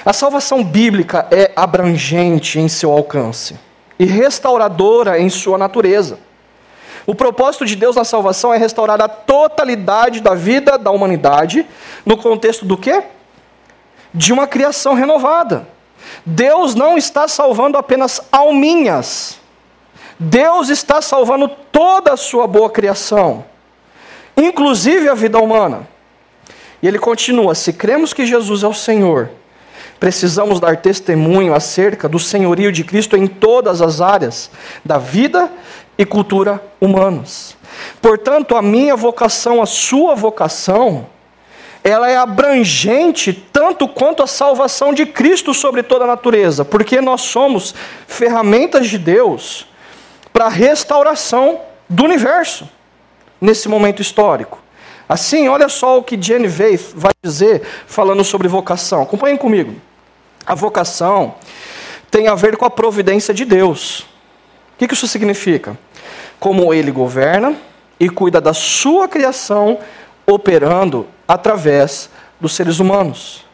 A 0.07 0.13
salvação 0.13 0.63
bíblica 0.63 1.27
é 1.29 1.51
abrangente 1.53 2.59
em 2.59 2.69
seu 2.69 2.91
alcance 2.93 3.59
e 3.99 4.05
restauradora 4.05 5.19
em 5.19 5.29
sua 5.29 5.57
natureza. 5.57 6.17
O 7.05 7.13
propósito 7.13 7.65
de 7.65 7.75
Deus 7.75 7.95
na 7.95 8.05
salvação 8.05 8.53
é 8.53 8.57
restaurar 8.57 9.01
a 9.01 9.09
totalidade 9.09 10.21
da 10.21 10.33
vida 10.33 10.77
da 10.77 10.91
humanidade, 10.91 11.67
no 12.05 12.15
contexto 12.15 12.65
do 12.65 12.77
quê? 12.77 13.03
de 14.13 14.33
uma 14.33 14.47
criação 14.47 14.93
renovada. 14.93 15.67
Deus 16.25 16.73
não 16.73 16.97
está 16.97 17.27
salvando 17.27 17.77
apenas 17.77 18.21
alminhas. 18.31 19.39
Deus 20.19 20.69
está 20.69 21.01
salvando 21.01 21.47
toda 21.71 22.13
a 22.13 22.17
sua 22.17 22.47
boa 22.47 22.69
criação, 22.69 23.45
inclusive 24.35 25.07
a 25.07 25.13
vida 25.13 25.37
humana. 25.37 25.87
E 26.81 26.87
ele 26.87 26.97
continua: 26.97 27.53
se 27.53 27.71
cremos 27.71 28.13
que 28.13 28.25
Jesus 28.25 28.63
é 28.63 28.67
o 28.67 28.73
Senhor, 28.73 29.29
precisamos 29.99 30.59
dar 30.59 30.77
testemunho 30.77 31.53
acerca 31.53 32.07
do 32.07 32.19
senhorio 32.19 32.71
de 32.71 32.83
Cristo 32.83 33.15
em 33.17 33.27
todas 33.27 33.81
as 33.81 34.01
áreas 34.01 34.51
da 34.83 34.97
vida 34.97 35.51
e 35.97 36.05
cultura 36.05 36.61
humanas. 36.79 37.57
Portanto, 38.01 38.55
a 38.55 38.61
minha 38.61 38.95
vocação, 38.95 39.61
a 39.61 39.65
sua 39.65 40.15
vocação, 40.15 41.07
ela 41.83 42.09
é 42.09 42.17
abrangente 42.17 43.33
tanto 43.33 43.87
quanto 43.87 44.21
a 44.21 44.27
salvação 44.27 44.93
de 44.93 45.05
Cristo 45.05 45.53
sobre 45.53 45.81
toda 45.81 46.03
a 46.03 46.07
natureza, 46.07 46.65
porque 46.65 46.99
nós 47.01 47.21
somos 47.21 47.73
ferramentas 48.07 48.87
de 48.87 48.97
Deus 48.97 49.67
para 50.33 50.45
a 50.45 50.49
restauração 50.49 51.61
do 51.89 52.03
universo 52.03 52.69
nesse 53.39 53.69
momento 53.69 54.01
histórico. 54.01 54.59
Assim, 55.07 55.47
olha 55.47 55.69
só 55.69 55.97
o 55.97 56.03
que 56.03 56.21
Jenny 56.21 56.47
Veith 56.47 56.91
vai 56.93 57.13
dizer 57.23 57.61
falando 57.87 58.23
sobre 58.23 58.47
vocação. 58.47 59.01
Acompanhem 59.01 59.37
comigo. 59.37 59.75
A 60.45 60.53
vocação 60.53 61.35
tem 62.11 62.27
a 62.27 62.35
ver 62.35 62.57
com 62.57 62.65
a 62.65 62.69
providência 62.69 63.33
de 63.33 63.45
Deus. 63.45 64.01
O 64.73 64.85
que 64.85 64.93
isso 64.93 65.07
significa? 65.07 65.77
Como 66.39 66.73
ele 66.73 66.91
governa 66.91 67.55
e 67.99 68.09
cuida 68.09 68.39
da 68.39 68.53
sua 68.53 69.07
criação, 69.07 69.79
operando 70.25 71.07
através 71.27 72.09
dos 72.39 72.53
seres 72.53 72.79
humanos. 72.79 73.45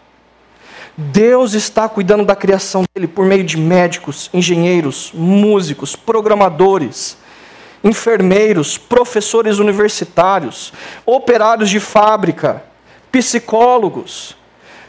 Deus 0.96 1.54
está 1.54 1.90
cuidando 1.90 2.26
da 2.26 2.36
criação 2.36 2.84
dele 2.94 3.08
por 3.08 3.26
meio 3.26 3.44
de 3.44 3.58
médicos, 3.58 4.30
engenheiros, 4.34 5.12
músicos, 5.14 5.96
programadores, 5.96 7.18
enfermeiros, 7.84 8.78
professores 8.78 9.60
universitários, 9.60 10.72
operários 11.06 11.70
de 11.70 11.80
fábrica, 11.80 12.64
psicólogos. 13.12 14.38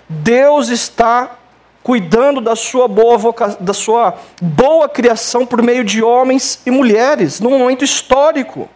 Deus 0.09 0.69
está 0.69 1.39
cuidando 1.83 2.41
da 2.41 2.57
sua 2.57 2.89
boa 2.89 3.19
voca... 3.19 3.57
da 3.61 3.75
sua 3.75 4.19
boa 4.41 4.89
criação 4.89 5.45
por 5.45 5.63
meio 5.63 5.85
de 5.85 6.03
homens 6.03 6.61
e 6.65 6.71
mulheres 6.71 7.41
num 7.41 7.59
momento 7.59 7.85
histórico. 7.85 8.69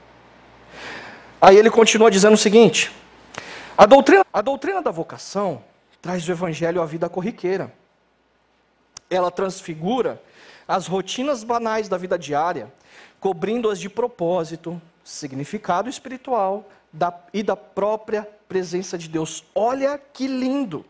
Aí 1.41 1.57
ele 1.57 1.71
continua 1.71 2.11
dizendo 2.11 2.35
o 2.35 2.39
seguinte: 2.39 2.93
a 3.77 3.87
doutrina, 3.87 4.27
a 4.33 4.43
doutrina 4.43 4.83
da 4.83 4.91
vocação 4.91 5.63
traz 6.03 6.29
o 6.29 6.33
evangelho 6.33 6.83
à 6.83 6.87
vida 6.87 7.09
corriqueira. 7.09 7.73
Ela 9.09 9.31
transfigura 9.31 10.21
as 10.67 10.87
rotinas 10.87 11.43
banais 11.43 11.89
da 11.89 11.97
vida 11.97 12.19
diária, 12.19 12.71
cobrindo-as 13.21 13.79
de 13.81 13.89
propósito, 13.89 14.81
significado 15.05 15.89
espiritual 15.89 16.69
da, 16.93 17.13
e 17.33 17.43
da 17.43 17.57
própria 17.57 18.29
presença 18.49 18.97
de 18.97 19.09
Deus. 19.09 19.45
Olha 19.55 19.99
que 19.99 20.27
lindo! 20.27 20.85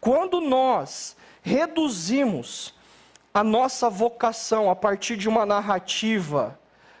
Quando 0.00 0.40
nós 0.40 1.16
reduzimos 1.42 2.74
a 3.32 3.44
nossa 3.44 3.90
vocação 3.90 4.70
a 4.70 4.76
partir 4.76 5.16
de 5.16 5.28
uma 5.28 5.44
narrativa 5.44 6.58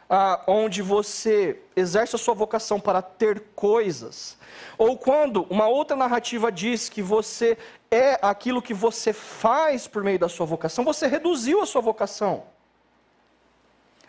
ah, 0.08 0.42
onde 0.46 0.82
você 0.82 1.60
exerce 1.74 2.14
a 2.14 2.18
sua 2.18 2.34
vocação 2.34 2.78
para 2.78 3.02
ter 3.02 3.40
coisas, 3.54 4.36
ou 4.78 4.96
quando 4.96 5.46
uma 5.50 5.66
outra 5.66 5.96
narrativa 5.96 6.52
diz 6.52 6.88
que 6.88 7.02
você 7.02 7.58
é 7.90 8.18
aquilo 8.22 8.62
que 8.62 8.74
você 8.74 9.12
faz 9.12 9.88
por 9.88 10.04
meio 10.04 10.18
da 10.18 10.28
sua 10.28 10.46
vocação, 10.46 10.84
você 10.84 11.06
reduziu 11.06 11.60
a 11.60 11.66
sua 11.66 11.80
vocação. 11.80 12.44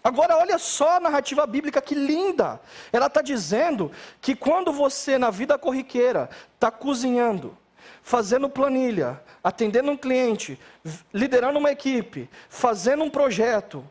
Agora, 0.07 0.37
olha 0.37 0.57
só 0.57 0.95
a 0.95 0.99
narrativa 1.01 1.45
bíblica 1.45 1.81
que 1.81 1.93
linda! 1.93 2.61
Ela 2.93 3.07
está 3.07 3.21
dizendo 3.21 3.91
que 4.21 4.37
quando 4.37 4.71
você, 4.71 5.17
na 5.17 5.29
vida 5.29 5.57
corriqueira, 5.57 6.29
está 6.55 6.71
cozinhando, 6.71 7.57
fazendo 8.01 8.47
planilha, 8.47 9.21
atendendo 9.43 9.91
um 9.91 9.97
cliente, 9.97 10.57
liderando 11.13 11.59
uma 11.59 11.73
equipe, 11.73 12.29
fazendo 12.47 13.03
um 13.03 13.09
projeto, 13.09 13.83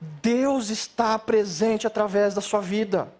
Deus 0.00 0.70
está 0.70 1.18
presente 1.18 1.84
através 1.84 2.32
da 2.32 2.40
sua 2.40 2.60
vida. 2.60 3.12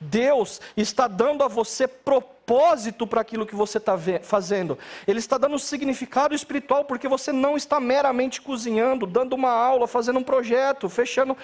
Deus 0.00 0.60
está 0.76 1.06
dando 1.06 1.44
a 1.44 1.48
você 1.48 1.86
propósito 1.86 3.06
para 3.06 3.20
aquilo 3.20 3.46
que 3.46 3.54
você 3.54 3.78
está 3.78 3.96
fazendo. 4.24 4.76
Ele 5.06 5.20
está 5.20 5.38
dando 5.38 5.56
significado 5.56 6.34
espiritual 6.34 6.84
porque 6.84 7.06
você 7.06 7.30
não 7.30 7.56
está 7.56 7.78
meramente 7.78 8.42
cozinhando, 8.42 9.06
dando 9.06 9.34
uma 9.34 9.52
aula, 9.52 9.86
fazendo 9.86 10.18
um 10.18 10.24
projeto, 10.24 10.88
fechando 10.88 11.36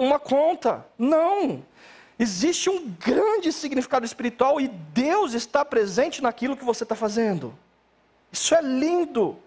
uma 0.00 0.18
conta. 0.18 0.84
Não. 0.98 1.62
Existe 2.18 2.68
um 2.68 2.88
grande 2.88 3.52
significado 3.52 4.04
espiritual 4.04 4.60
e 4.60 4.68
Deus 4.68 5.34
está 5.34 5.64
presente 5.64 6.22
naquilo 6.22 6.56
que 6.56 6.64
você 6.64 6.82
está 6.82 6.94
fazendo. 6.94 7.54
Isso 8.32 8.54
é 8.54 8.62
lindo. 8.62 9.38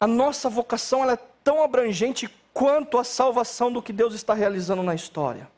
A 0.00 0.06
nossa 0.06 0.48
vocação 0.48 1.08
é 1.10 1.18
tão 1.42 1.62
abrangente 1.62 2.28
quanto 2.52 2.98
a 2.98 3.04
salvação 3.04 3.72
do 3.72 3.82
que 3.82 3.92
Deus 3.92 4.14
está 4.14 4.34
realizando 4.34 4.82
na 4.82 4.94
história. 4.94 5.48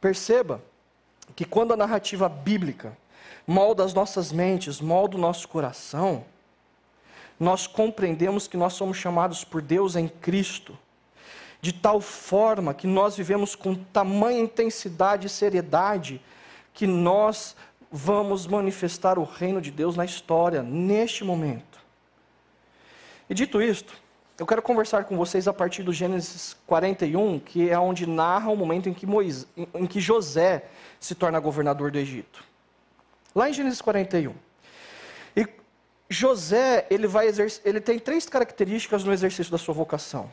Perceba 0.00 0.62
que 1.34 1.44
quando 1.44 1.72
a 1.72 1.76
narrativa 1.76 2.28
bíblica 2.28 2.96
molda 3.46 3.84
as 3.84 3.94
nossas 3.94 4.32
mentes, 4.32 4.80
molda 4.80 5.16
o 5.16 5.20
nosso 5.20 5.48
coração, 5.48 6.24
nós 7.38 7.66
compreendemos 7.66 8.46
que 8.46 8.56
nós 8.56 8.74
somos 8.74 8.96
chamados 8.96 9.44
por 9.44 9.60
Deus 9.60 9.96
em 9.96 10.08
Cristo, 10.08 10.76
de 11.60 11.72
tal 11.72 12.00
forma 12.00 12.74
que 12.74 12.86
nós 12.86 13.16
vivemos 13.16 13.54
com 13.54 13.74
tamanha 13.74 14.40
intensidade 14.40 15.26
e 15.26 15.30
seriedade, 15.30 16.20
que 16.72 16.86
nós 16.86 17.56
vamos 17.90 18.46
manifestar 18.46 19.18
o 19.18 19.24
reino 19.24 19.60
de 19.60 19.70
Deus 19.70 19.96
na 19.96 20.04
história, 20.04 20.62
neste 20.62 21.24
momento. 21.24 21.78
E 23.30 23.34
dito 23.34 23.62
isto, 23.62 23.94
eu 24.36 24.44
quero 24.44 24.60
conversar 24.60 25.04
com 25.04 25.16
vocês 25.16 25.46
a 25.46 25.52
partir 25.52 25.84
do 25.84 25.92
Gênesis 25.92 26.56
41, 26.66 27.38
que 27.38 27.70
é 27.70 27.78
onde 27.78 28.04
narra 28.04 28.50
o 28.50 28.56
momento 28.56 28.88
em 28.88 28.92
que, 28.92 29.06
Moisés, 29.06 29.46
em 29.56 29.86
que 29.86 30.00
José 30.00 30.64
se 30.98 31.14
torna 31.14 31.38
governador 31.38 31.92
do 31.92 31.98
Egito. 31.98 32.44
Lá 33.32 33.48
em 33.48 33.52
Gênesis 33.52 33.80
41. 33.80 34.34
José, 36.08 36.86
ele, 36.90 37.06
vai 37.06 37.26
exercer, 37.26 37.62
ele 37.64 37.80
tem 37.80 37.98
três 37.98 38.26
características 38.26 39.04
no 39.04 39.12
exercício 39.12 39.50
da 39.50 39.58
sua 39.58 39.74
vocação: 39.74 40.30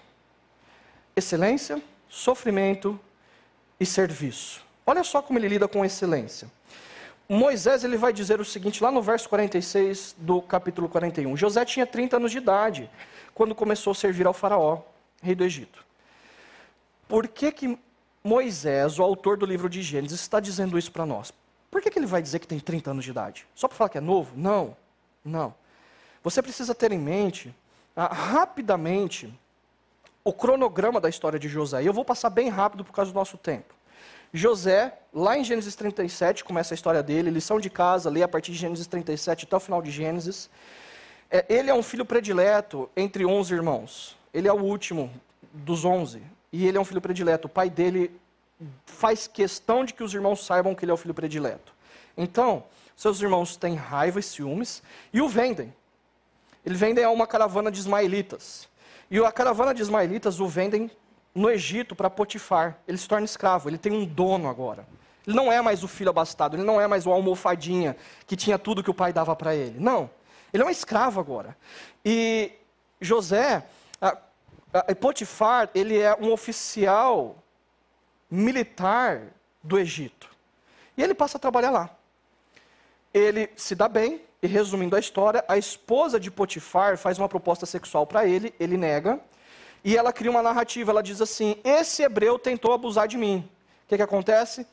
excelência, 1.15 1.81
sofrimento 2.09 2.99
e 3.79 3.85
serviço. 3.85 4.65
Olha 4.85 5.03
só 5.03 5.21
como 5.21 5.39
ele 5.39 5.47
lida 5.47 5.67
com 5.67 5.85
excelência. 5.85 6.49
Moisés 7.29 7.85
ele 7.85 7.95
vai 7.95 8.11
dizer 8.11 8.41
o 8.41 8.45
seguinte, 8.45 8.83
lá 8.83 8.91
no 8.91 9.01
verso 9.01 9.29
46 9.29 10.15
do 10.17 10.41
capítulo 10.41 10.89
41. 10.89 11.37
José 11.37 11.63
tinha 11.63 11.87
30 11.87 12.17
anos 12.17 12.31
de 12.31 12.37
idade 12.37 12.89
quando 13.33 13.55
começou 13.55 13.91
a 13.91 13.95
servir 13.95 14.27
ao 14.27 14.33
faraó, 14.33 14.81
rei 15.23 15.33
do 15.33 15.45
Egito. 15.45 15.85
Por 17.07 17.29
que, 17.29 17.51
que 17.51 17.79
Moisés, 18.21 18.99
o 18.99 19.03
autor 19.03 19.37
do 19.37 19.45
livro 19.45 19.69
de 19.69 19.81
Gênesis, 19.81 20.19
está 20.19 20.41
dizendo 20.41 20.77
isso 20.77 20.91
para 20.91 21.05
nós? 21.05 21.31
Por 21.69 21.81
que, 21.81 21.89
que 21.89 21.97
ele 21.97 22.05
vai 22.05 22.21
dizer 22.21 22.39
que 22.39 22.47
tem 22.47 22.59
30 22.59 22.91
anos 22.91 23.05
de 23.05 23.11
idade? 23.11 23.47
Só 23.55 23.69
para 23.69 23.77
falar 23.77 23.89
que 23.89 23.97
é 23.97 24.01
novo? 24.01 24.33
Não, 24.35 24.75
não. 25.23 25.53
Você 26.23 26.41
precisa 26.41 26.75
ter 26.75 26.91
em 26.91 26.99
mente, 26.99 27.53
ah, 27.95 28.13
rapidamente, 28.13 29.33
o 30.23 30.31
cronograma 30.31 31.01
da 31.01 31.09
história 31.09 31.39
de 31.39 31.47
José. 31.47 31.83
E 31.83 31.85
eu 31.85 31.93
vou 31.93 32.05
passar 32.05 32.29
bem 32.29 32.49
rápido 32.49 32.83
por 32.83 32.93
causa 32.93 33.11
do 33.11 33.15
nosso 33.15 33.37
tempo. 33.37 33.73
José, 34.33 34.97
lá 35.13 35.37
em 35.37 35.43
Gênesis 35.43 35.75
37, 35.75 36.43
começa 36.43 36.73
a 36.73 36.75
história 36.75 37.03
dele, 37.03 37.29
lição 37.29 37.59
de 37.59 37.69
casa, 37.69 38.09
lê 38.09 38.23
a 38.23 38.27
partir 38.27 38.51
de 38.51 38.57
Gênesis 38.57 38.87
37 38.87 39.45
até 39.45 39.57
o 39.57 39.59
final 39.59 39.81
de 39.81 39.91
Gênesis. 39.91 40.49
É, 41.29 41.45
ele 41.49 41.69
é 41.69 41.73
um 41.73 41.83
filho 41.83 42.05
predileto 42.05 42.89
entre 42.95 43.25
11 43.25 43.53
irmãos. 43.53 44.17
Ele 44.33 44.47
é 44.47 44.53
o 44.53 44.61
último 44.61 45.11
dos 45.53 45.83
11. 45.83 46.21
E 46.53 46.65
ele 46.65 46.77
é 46.77 46.81
um 46.81 46.85
filho 46.85 47.01
predileto. 47.01 47.47
O 47.47 47.49
pai 47.49 47.69
dele 47.69 48.11
faz 48.85 49.27
questão 49.27 49.83
de 49.83 49.93
que 49.93 50.03
os 50.03 50.13
irmãos 50.13 50.45
saibam 50.45 50.75
que 50.75 50.85
ele 50.85 50.91
é 50.91 50.93
o 50.93 50.97
filho 50.97 51.13
predileto. 51.13 51.73
Então, 52.15 52.63
seus 52.95 53.21
irmãos 53.21 53.55
têm 53.55 53.75
raiva 53.75 54.19
e 54.19 54.23
ciúmes 54.23 54.81
e 55.11 55.21
o 55.21 55.27
vendem. 55.27 55.73
Ele 56.65 56.75
vendem 56.75 57.03
a 57.03 57.09
uma 57.09 57.25
caravana 57.25 57.71
de 57.71 57.79
ismaelitas. 57.79 58.69
E 59.09 59.19
a 59.19 59.31
caravana 59.31 59.73
de 59.73 59.81
ismaelitas 59.81 60.39
o 60.39 60.47
vendem 60.47 60.89
no 61.33 61.49
Egito 61.49 61.95
para 61.95 62.09
Potifar. 62.09 62.77
Ele 62.87 62.97
se 62.97 63.07
torna 63.07 63.25
escravo, 63.25 63.69
ele 63.69 63.77
tem 63.77 63.91
um 63.91 64.05
dono 64.05 64.49
agora. 64.49 64.85
Ele 65.25 65.35
não 65.35 65.51
é 65.51 65.61
mais 65.61 65.83
o 65.83 65.87
filho 65.87 66.09
abastado, 66.09 66.55
ele 66.55 66.63
não 66.63 66.79
é 66.79 66.87
mais 66.87 67.05
o 67.05 67.11
almofadinha 67.11 67.95
que 68.25 68.35
tinha 68.35 68.57
tudo 68.57 68.83
que 68.83 68.89
o 68.89 68.93
pai 68.93 69.13
dava 69.13 69.35
para 69.35 69.55
ele. 69.55 69.79
Não. 69.79 70.09
Ele 70.53 70.63
é 70.63 70.65
um 70.65 70.69
escravo 70.69 71.19
agora. 71.19 71.55
E 72.03 72.51
José, 72.99 73.65
a, 74.01 74.17
a, 74.73 74.95
Potifar, 74.95 75.69
ele 75.73 75.97
é 75.97 76.15
um 76.15 76.31
oficial 76.31 77.35
militar 78.29 79.27
do 79.63 79.77
Egito. 79.77 80.29
E 80.97 81.03
ele 81.03 81.13
passa 81.13 81.37
a 81.37 81.39
trabalhar 81.39 81.71
lá. 81.71 81.89
Ele 83.13 83.49
se 83.55 83.75
dá 83.75 83.87
bem, 83.87 84.21
e 84.41 84.47
resumindo 84.47 84.95
a 84.95 84.99
história, 84.99 85.45
a 85.47 85.57
esposa 85.57 86.19
de 86.19 86.31
Potifar 86.31 86.97
faz 86.97 87.19
uma 87.19 87.29
proposta 87.29 87.65
sexual 87.65 88.07
para 88.07 88.25
ele, 88.25 88.53
ele 88.59 88.75
nega. 88.75 89.19
E 89.83 89.95
ela 89.95 90.11
cria 90.11 90.31
uma 90.31 90.41
narrativa, 90.41 90.91
ela 90.91 91.03
diz 91.03 91.21
assim: 91.21 91.57
esse 91.63 92.01
hebreu 92.01 92.39
tentou 92.39 92.73
abusar 92.73 93.07
de 93.07 93.17
mim. 93.17 93.47
O 93.85 93.87
que, 93.87 93.97
que 93.97 94.01
acontece? 94.01 94.65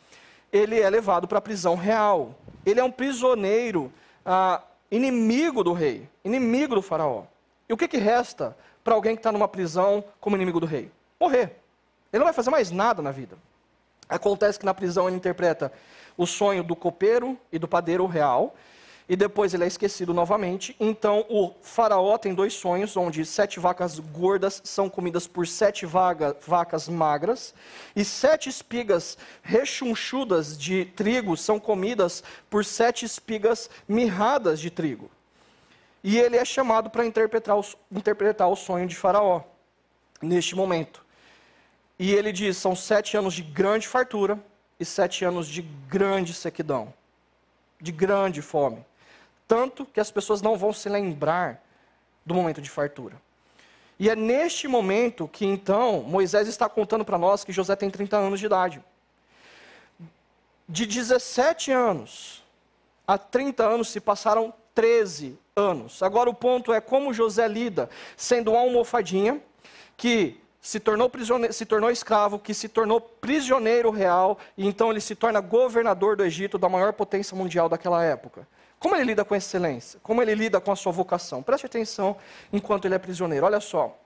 Ele 0.50 0.80
é 0.80 0.88
levado 0.88 1.28
para 1.28 1.38
a 1.38 1.42
prisão 1.42 1.74
real. 1.76 2.34
Ele 2.64 2.80
é 2.80 2.84
um 2.84 2.90
prisioneiro, 2.90 3.92
ah, 4.24 4.62
inimigo 4.90 5.62
do 5.62 5.72
rei, 5.72 6.08
inimigo 6.24 6.74
do 6.74 6.82
faraó. 6.82 7.24
E 7.68 7.72
o 7.72 7.76
que, 7.76 7.88
que 7.88 7.98
resta 7.98 8.56
para 8.82 8.94
alguém 8.94 9.14
que 9.14 9.20
está 9.20 9.30
numa 9.30 9.48
prisão 9.48 10.02
como 10.20 10.36
inimigo 10.36 10.60
do 10.60 10.66
rei? 10.66 10.90
Morrer. 11.20 11.56
Ele 12.10 12.20
não 12.20 12.24
vai 12.24 12.32
fazer 12.32 12.48
mais 12.48 12.70
nada 12.70 13.02
na 13.02 13.10
vida. 13.10 13.36
Acontece 14.08 14.58
que 14.58 14.64
na 14.64 14.72
prisão 14.72 15.06
ele 15.06 15.16
interpreta 15.16 15.70
o 16.18 16.26
sonho 16.26 16.64
do 16.64 16.76
copeiro 16.76 17.38
e 17.50 17.58
do 17.58 17.68
padeiro 17.68 18.04
real, 18.04 18.54
e 19.08 19.16
depois 19.16 19.54
ele 19.54 19.64
é 19.64 19.66
esquecido 19.66 20.12
novamente. 20.12 20.76
Então 20.78 21.24
o 21.30 21.54
faraó 21.62 22.18
tem 22.18 22.34
dois 22.34 22.52
sonhos, 22.52 22.94
onde 22.96 23.24
sete 23.24 23.58
vacas 23.58 23.98
gordas 23.98 24.60
são 24.64 24.90
comidas 24.90 25.26
por 25.26 25.46
sete 25.46 25.86
vaga, 25.86 26.36
vacas 26.46 26.88
magras, 26.88 27.54
e 27.96 28.04
sete 28.04 28.50
espigas 28.50 29.16
rechonchudas 29.42 30.58
de 30.58 30.84
trigo 30.84 31.36
são 31.36 31.58
comidas 31.58 32.22
por 32.50 32.64
sete 32.64 33.06
espigas 33.06 33.70
mirradas 33.88 34.60
de 34.60 34.70
trigo. 34.70 35.10
E 36.04 36.18
ele 36.18 36.36
é 36.36 36.44
chamado 36.44 36.90
para 36.90 37.06
interpretar, 37.06 37.56
interpretar 37.90 38.48
o 38.48 38.56
sonho 38.56 38.86
de 38.86 38.96
faraó, 38.96 39.42
neste 40.20 40.54
momento. 40.54 41.04
E 41.98 42.12
ele 42.12 42.30
diz: 42.30 42.56
são 42.56 42.76
sete 42.76 43.16
anos 43.16 43.34
de 43.34 43.42
grande 43.42 43.88
fartura 43.88 44.38
e 44.78 44.84
sete 44.84 45.24
anos 45.24 45.48
de 45.48 45.62
grande 45.62 46.32
sequidão, 46.34 46.92
de 47.80 47.92
grande 47.92 48.42
fome 48.42 48.84
tanto 49.48 49.86
que 49.86 49.98
as 49.98 50.10
pessoas 50.10 50.42
não 50.42 50.58
vão 50.58 50.74
se 50.74 50.90
lembrar 50.90 51.64
do 52.24 52.34
momento 52.34 52.60
de 52.60 52.68
fartura. 52.68 53.16
E 53.98 54.10
é 54.10 54.14
neste 54.14 54.68
momento 54.68 55.26
que 55.26 55.46
então 55.46 56.02
Moisés 56.02 56.46
está 56.46 56.68
contando 56.68 57.04
para 57.04 57.16
nós 57.16 57.42
que 57.42 57.50
José 57.50 57.74
tem 57.74 57.90
30 57.90 58.16
anos 58.16 58.38
de 58.38 58.46
idade. 58.46 58.84
De 60.68 60.84
17 60.84 61.72
anos 61.72 62.44
a 63.06 63.16
30 63.16 63.64
anos 63.64 63.88
se 63.88 64.00
passaram 64.00 64.52
13 64.74 65.36
anos. 65.56 66.02
Agora 66.02 66.28
o 66.28 66.34
ponto 66.34 66.72
é 66.72 66.80
como 66.80 67.14
José 67.14 67.48
lida, 67.48 67.88
sendo 68.16 68.52
uma 68.52 68.60
almofadinha 68.60 69.42
que 69.96 70.38
se 70.60 70.80
tornou, 70.80 71.10
se 71.50 71.64
tornou 71.64 71.90
escravo, 71.90 72.38
que 72.38 72.52
se 72.52 72.68
tornou 72.68 73.00
prisioneiro 73.00 73.90
real, 73.90 74.38
e 74.56 74.66
então 74.66 74.90
ele 74.90 75.00
se 75.00 75.14
torna 75.14 75.40
governador 75.40 76.16
do 76.16 76.24
Egito, 76.24 76.58
da 76.58 76.68
maior 76.68 76.92
potência 76.92 77.36
mundial 77.36 77.68
daquela 77.68 78.04
época. 78.04 78.46
Como 78.78 78.94
ele 78.94 79.04
lida 79.04 79.24
com 79.24 79.34
a 79.34 79.36
excelência? 79.36 79.98
Como 80.02 80.22
ele 80.22 80.34
lida 80.34 80.60
com 80.60 80.70
a 80.70 80.76
sua 80.76 80.92
vocação? 80.92 81.42
Preste 81.42 81.66
atenção 81.66 82.16
enquanto 82.52 82.84
ele 82.84 82.94
é 82.94 82.98
prisioneiro. 82.98 83.46
Olha 83.46 83.60
só. 83.60 83.96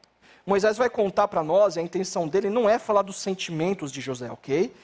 Moisés 0.47 0.77
vai 0.77 0.91
contar 0.91 1.29
para 1.29 1.43
nós, 1.43 1.77
a 1.77 1.83
intenção 1.83 2.27
dele 2.27 2.51
não 2.51 2.69
é 2.69 2.79
falar 2.79 3.03
dos 3.03 3.17
sentimentos 3.17 3.93
de 3.93 4.01
José, 4.01 4.31
ok? 4.31 4.75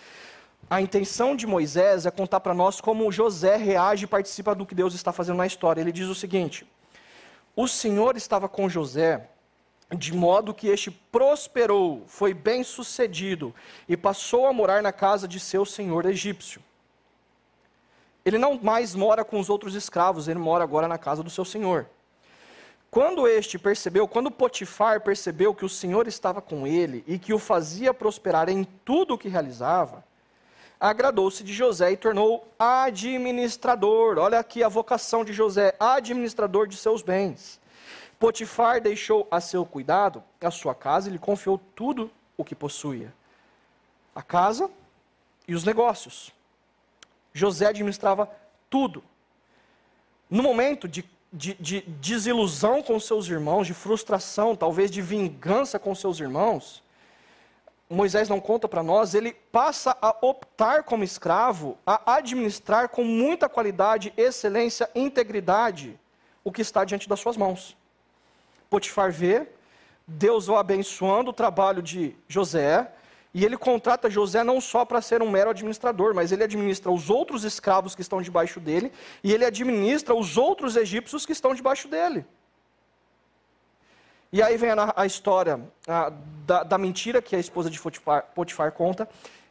A 0.70 0.80
intenção 0.80 1.34
de 1.34 1.46
Moisés 1.46 2.06
é 2.06 2.10
contar 2.10 2.40
para 2.40 2.54
nós 2.54 2.80
como 2.80 3.10
José 3.10 3.56
reage 3.56 4.04
e 4.04 4.06
participa 4.06 4.54
do 4.54 4.66
que 4.66 4.74
Deus 4.74 4.94
está 4.94 5.12
fazendo 5.12 5.38
na 5.38 5.46
história. 5.46 5.80
Ele 5.80 5.90
diz 5.90 6.06
o 6.06 6.14
seguinte: 6.14 6.66
O 7.56 7.66
Senhor 7.66 8.16
estava 8.16 8.48
com 8.48 8.68
José, 8.68 9.28
de 9.96 10.14
modo 10.14 10.52
que 10.52 10.68
este 10.68 10.90
prosperou, 10.90 12.02
foi 12.06 12.34
bem 12.34 12.62
sucedido 12.62 13.54
e 13.88 13.96
passou 13.96 14.46
a 14.46 14.52
morar 14.52 14.82
na 14.82 14.92
casa 14.92 15.26
de 15.26 15.40
seu 15.40 15.64
senhor 15.64 16.04
egípcio. 16.04 16.62
Ele 18.24 18.36
não 18.36 18.58
mais 18.60 18.94
mora 18.94 19.24
com 19.24 19.40
os 19.40 19.48
outros 19.48 19.74
escravos, 19.74 20.28
ele 20.28 20.38
mora 20.38 20.62
agora 20.62 20.86
na 20.86 20.98
casa 20.98 21.22
do 21.22 21.30
seu 21.30 21.44
senhor. 21.44 21.86
Quando 22.90 23.26
este 23.26 23.58
percebeu, 23.58 24.06
quando 24.08 24.30
Potifar 24.30 25.00
percebeu 25.02 25.54
que 25.54 25.64
o 25.64 25.68
Senhor 25.68 26.06
estava 26.06 26.40
com 26.40 26.66
ele 26.66 27.04
e 27.06 27.18
que 27.18 27.34
o 27.34 27.38
fazia 27.38 27.92
prosperar 27.92 28.48
em 28.48 28.64
tudo 28.82 29.14
o 29.14 29.18
que 29.18 29.28
realizava, 29.28 30.02
agradou-se 30.80 31.44
de 31.44 31.52
José 31.52 31.92
e 31.92 31.96
tornou 31.96 32.46
administrador. 32.58 34.18
Olha 34.18 34.38
aqui 34.38 34.62
a 34.62 34.68
vocação 34.68 35.22
de 35.22 35.34
José, 35.34 35.74
administrador 35.78 36.66
de 36.66 36.76
seus 36.76 37.02
bens. 37.02 37.60
Potifar 38.18 38.80
deixou 38.80 39.28
a 39.30 39.40
seu 39.40 39.64
cuidado 39.64 40.22
a 40.40 40.50
sua 40.50 40.74
casa 40.74 41.08
e 41.08 41.12
lhe 41.12 41.18
confiou 41.18 41.58
tudo 41.74 42.10
o 42.36 42.44
que 42.44 42.54
possuía: 42.54 43.12
a 44.14 44.22
casa 44.22 44.70
e 45.46 45.54
os 45.54 45.64
negócios. 45.64 46.32
José 47.32 47.66
administrava 47.66 48.28
tudo. 48.68 49.02
No 50.28 50.42
momento 50.42 50.88
de, 50.88 51.04
de, 51.32 51.54
de 51.54 51.80
desilusão 51.82 52.82
com 52.82 52.98
seus 52.98 53.28
irmãos, 53.28 53.66
de 53.66 53.74
frustração, 53.74 54.56
talvez 54.56 54.90
de 54.90 55.00
vingança 55.00 55.78
com 55.78 55.94
seus 55.94 56.18
irmãos, 56.18 56.82
Moisés 57.88 58.28
não 58.28 58.40
conta 58.40 58.68
para 58.68 58.82
nós, 58.82 59.14
ele 59.14 59.32
passa 59.32 59.96
a 60.02 60.14
optar 60.20 60.82
como 60.82 61.02
escravo, 61.04 61.78
a 61.86 62.16
administrar 62.16 62.90
com 62.90 63.02
muita 63.02 63.48
qualidade, 63.48 64.12
excelência, 64.16 64.90
integridade 64.94 65.98
o 66.44 66.52
que 66.52 66.60
está 66.60 66.84
diante 66.84 67.08
das 67.08 67.20
suas 67.20 67.36
mãos. 67.36 67.77
Potifar 68.70 69.10
vê, 69.10 69.46
Deus 70.06 70.48
o 70.48 70.56
abençoando 70.56 71.30
o 71.30 71.34
trabalho 71.34 71.82
de 71.82 72.16
José, 72.26 72.90
e 73.34 73.44
ele 73.44 73.56
contrata 73.56 74.08
José 74.10 74.42
não 74.42 74.60
só 74.60 74.84
para 74.84 75.02
ser 75.02 75.22
um 75.22 75.30
mero 75.30 75.50
administrador, 75.50 76.14
mas 76.14 76.32
ele 76.32 76.44
administra 76.44 76.90
os 76.90 77.10
outros 77.10 77.44
escravos 77.44 77.94
que 77.94 78.00
estão 78.00 78.22
debaixo 78.22 78.58
dele, 78.58 78.90
e 79.22 79.32
ele 79.32 79.44
administra 79.44 80.14
os 80.14 80.36
outros 80.36 80.76
egípcios 80.76 81.26
que 81.26 81.32
estão 81.32 81.54
debaixo 81.54 81.88
dele. 81.88 82.24
E 84.32 84.42
aí 84.42 84.56
vem 84.56 84.70
a, 84.70 84.92
a 84.94 85.06
história 85.06 85.60
a, 85.86 86.12
da, 86.46 86.62
da, 86.62 86.78
mentira 86.78 87.22
que 87.22 87.34
a 87.34 87.38
esposa 87.38 87.70
de 87.70 87.80
Potifar, 87.80 88.24
Potifar 88.34 88.72
conta. 88.72 89.08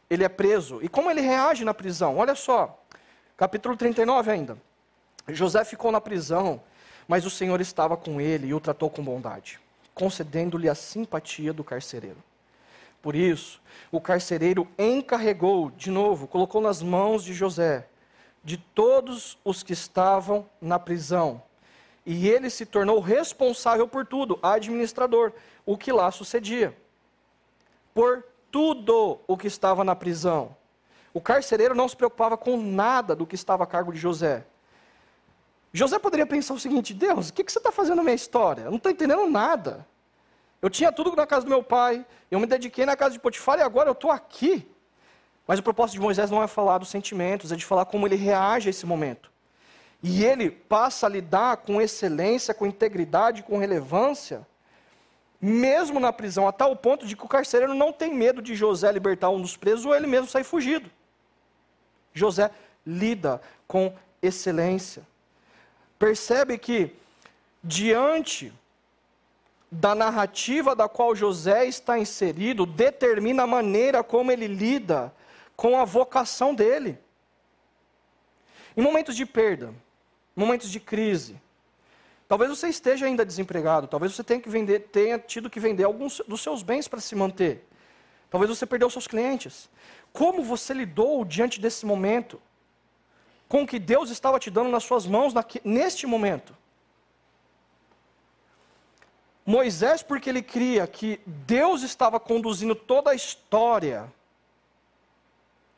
Ele 0.08 0.24
é 0.24 0.28
preso. 0.28 0.78
E 0.82 0.88
como 0.88 1.10
ele 1.10 1.20
reage 1.20 1.64
na 1.64 1.74
prisão? 1.74 2.16
Olha 2.16 2.34
só, 2.34 2.80
capítulo 3.36 3.76
39 3.76 4.30
ainda. 4.30 4.58
José 5.28 5.64
ficou 5.64 5.92
na 5.92 6.00
prisão, 6.00 6.62
mas 7.08 7.24
o 7.24 7.30
Senhor 7.30 7.58
estava 7.60 7.96
com 7.96 8.20
ele 8.20 8.48
e 8.48 8.54
o 8.54 8.60
tratou 8.60 8.90
com 8.90 9.02
bondade, 9.02 9.58
concedendo-lhe 9.94 10.68
a 10.68 10.74
simpatia 10.74 11.54
do 11.54 11.64
carcereiro. 11.64 12.22
Por 13.00 13.14
isso, 13.16 13.60
o 13.90 14.00
carcereiro 14.00 14.68
encarregou, 14.78 15.70
de 15.70 15.90
novo, 15.90 16.26
colocou 16.26 16.60
nas 16.60 16.82
mãos 16.82 17.24
de 17.24 17.32
José, 17.32 17.88
de 18.44 18.58
todos 18.58 19.38
os 19.42 19.62
que 19.62 19.72
estavam 19.72 20.46
na 20.60 20.78
prisão, 20.78 21.42
e 22.04 22.28
ele 22.28 22.50
se 22.50 22.66
tornou 22.66 23.00
responsável 23.00 23.88
por 23.88 24.06
tudo, 24.06 24.38
administrador, 24.42 25.32
o 25.64 25.76
que 25.76 25.92
lá 25.92 26.10
sucedia. 26.10 26.76
Por 27.94 28.24
tudo 28.50 29.18
o 29.26 29.36
que 29.36 29.46
estava 29.46 29.84
na 29.84 29.94
prisão. 29.94 30.56
O 31.12 31.20
carcereiro 31.20 31.74
não 31.74 31.88
se 31.88 31.96
preocupava 31.96 32.36
com 32.36 32.56
nada 32.56 33.14
do 33.14 33.26
que 33.26 33.34
estava 33.34 33.64
a 33.64 33.66
cargo 33.66 33.92
de 33.92 33.98
José. 33.98 34.44
José 35.78 35.96
poderia 35.98 36.26
pensar 36.26 36.54
o 36.54 36.58
seguinte: 36.58 36.92
Deus, 36.92 37.28
o 37.28 37.32
que, 37.32 37.44
você 37.44 37.58
está 37.58 37.70
fazendo 37.70 37.98
na 37.98 38.02
minha 38.02 38.14
história? 38.14 38.62
Eu 38.62 38.70
não 38.70 38.78
estou 38.78 38.90
entendendo 38.90 39.28
nada. 39.28 39.86
Eu 40.60 40.68
tinha 40.68 40.90
tudo 40.90 41.14
na 41.14 41.24
casa 41.24 41.46
do 41.46 41.48
meu 41.48 41.62
pai, 41.62 42.04
eu 42.28 42.40
me 42.40 42.46
dediquei 42.46 42.84
na 42.84 42.96
casa 42.96 43.12
de 43.12 43.20
Potifar 43.20 43.60
e 43.60 43.62
agora 43.62 43.88
eu 43.88 43.92
estou 43.92 44.10
aqui. 44.10 44.68
Mas 45.46 45.60
o 45.60 45.62
propósito 45.62 45.94
de 45.94 46.00
Moisés 46.00 46.32
não 46.32 46.42
é 46.42 46.48
falar 46.48 46.78
dos 46.78 46.88
sentimentos, 46.88 47.52
é 47.52 47.56
de 47.56 47.64
falar 47.64 47.84
como 47.84 48.08
ele 48.08 48.16
reage 48.16 48.68
a 48.68 48.70
esse 48.70 48.84
momento. 48.84 49.30
E 50.02 50.24
ele 50.24 50.50
passa 50.50 51.06
a 51.06 51.08
lidar 51.08 51.58
com 51.58 51.80
excelência, 51.80 52.52
com 52.52 52.66
integridade, 52.66 53.44
com 53.44 53.56
relevância, 53.56 54.44
mesmo 55.40 56.00
na 56.00 56.12
prisão, 56.12 56.48
a 56.48 56.52
tal 56.52 56.74
ponto 56.74 57.06
de 57.06 57.14
que 57.14 57.24
o 57.24 57.28
carcereiro 57.28 57.72
não 57.72 57.92
tem 57.92 58.12
medo 58.12 58.42
de 58.42 58.56
José 58.56 58.90
libertar 58.90 59.30
um 59.30 59.40
dos 59.40 59.56
presos 59.56 59.86
ou 59.86 59.94
ele 59.94 60.08
mesmo 60.08 60.26
sair 60.26 60.44
fugido. 60.44 60.90
José 62.12 62.50
lida 62.84 63.40
com 63.68 63.94
excelência. 64.20 65.06
Percebe 65.98 66.58
que, 66.58 66.94
diante 67.62 68.52
da 69.70 69.94
narrativa 69.94 70.74
da 70.74 70.88
qual 70.88 71.14
José 71.14 71.66
está 71.66 71.98
inserido, 71.98 72.64
determina 72.64 73.42
a 73.42 73.46
maneira 73.46 74.02
como 74.02 74.30
ele 74.30 74.46
lida 74.46 75.12
com 75.56 75.78
a 75.78 75.84
vocação 75.84 76.54
dele. 76.54 76.98
Em 78.76 78.80
momentos 78.80 79.16
de 79.16 79.26
perda, 79.26 79.74
momentos 80.34 80.70
de 80.70 80.78
crise. 80.78 81.40
Talvez 82.28 82.50
você 82.50 82.68
esteja 82.68 83.06
ainda 83.06 83.24
desempregado, 83.24 83.88
talvez 83.88 84.14
você 84.14 84.22
tenha, 84.22 84.40
que 84.40 84.48
vender, 84.48 84.80
tenha 84.92 85.18
tido 85.18 85.50
que 85.50 85.58
vender 85.58 85.84
alguns 85.84 86.22
dos 86.28 86.42
seus 86.42 86.62
bens 86.62 86.86
para 86.86 87.00
se 87.00 87.16
manter. 87.16 87.66
Talvez 88.30 88.50
você 88.50 88.66
perdeu 88.66 88.88
seus 88.88 89.06
clientes. 89.06 89.68
Como 90.12 90.42
você 90.42 90.74
lidou 90.74 91.24
diante 91.24 91.60
desse 91.60 91.84
momento? 91.84 92.40
Com 93.48 93.66
que 93.66 93.78
Deus 93.78 94.10
estava 94.10 94.38
te 94.38 94.50
dando 94.50 94.70
nas 94.70 94.84
suas 94.84 95.06
mãos 95.06 95.32
neste 95.64 96.06
momento? 96.06 96.54
Moisés, 99.44 100.02
porque 100.02 100.28
ele 100.28 100.42
cria 100.42 100.86
que 100.86 101.20
Deus 101.24 101.82
estava 101.82 102.20
conduzindo 102.20 102.74
toda 102.74 103.10
a 103.10 103.14
história 103.14 104.12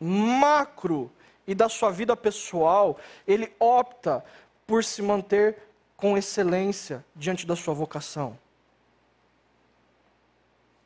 macro 0.01 1.13
e 1.47 1.55
da 1.55 1.69
sua 1.69 1.91
vida 1.91 2.17
pessoal, 2.17 2.99
ele 3.27 3.53
opta 3.61 4.25
por 4.67 4.83
se 4.83 5.03
manter 5.03 5.59
com 5.97 6.17
excelência 6.17 7.05
diante 7.15 7.47
da 7.47 7.55
sua 7.55 7.75
vocação. 7.75 8.39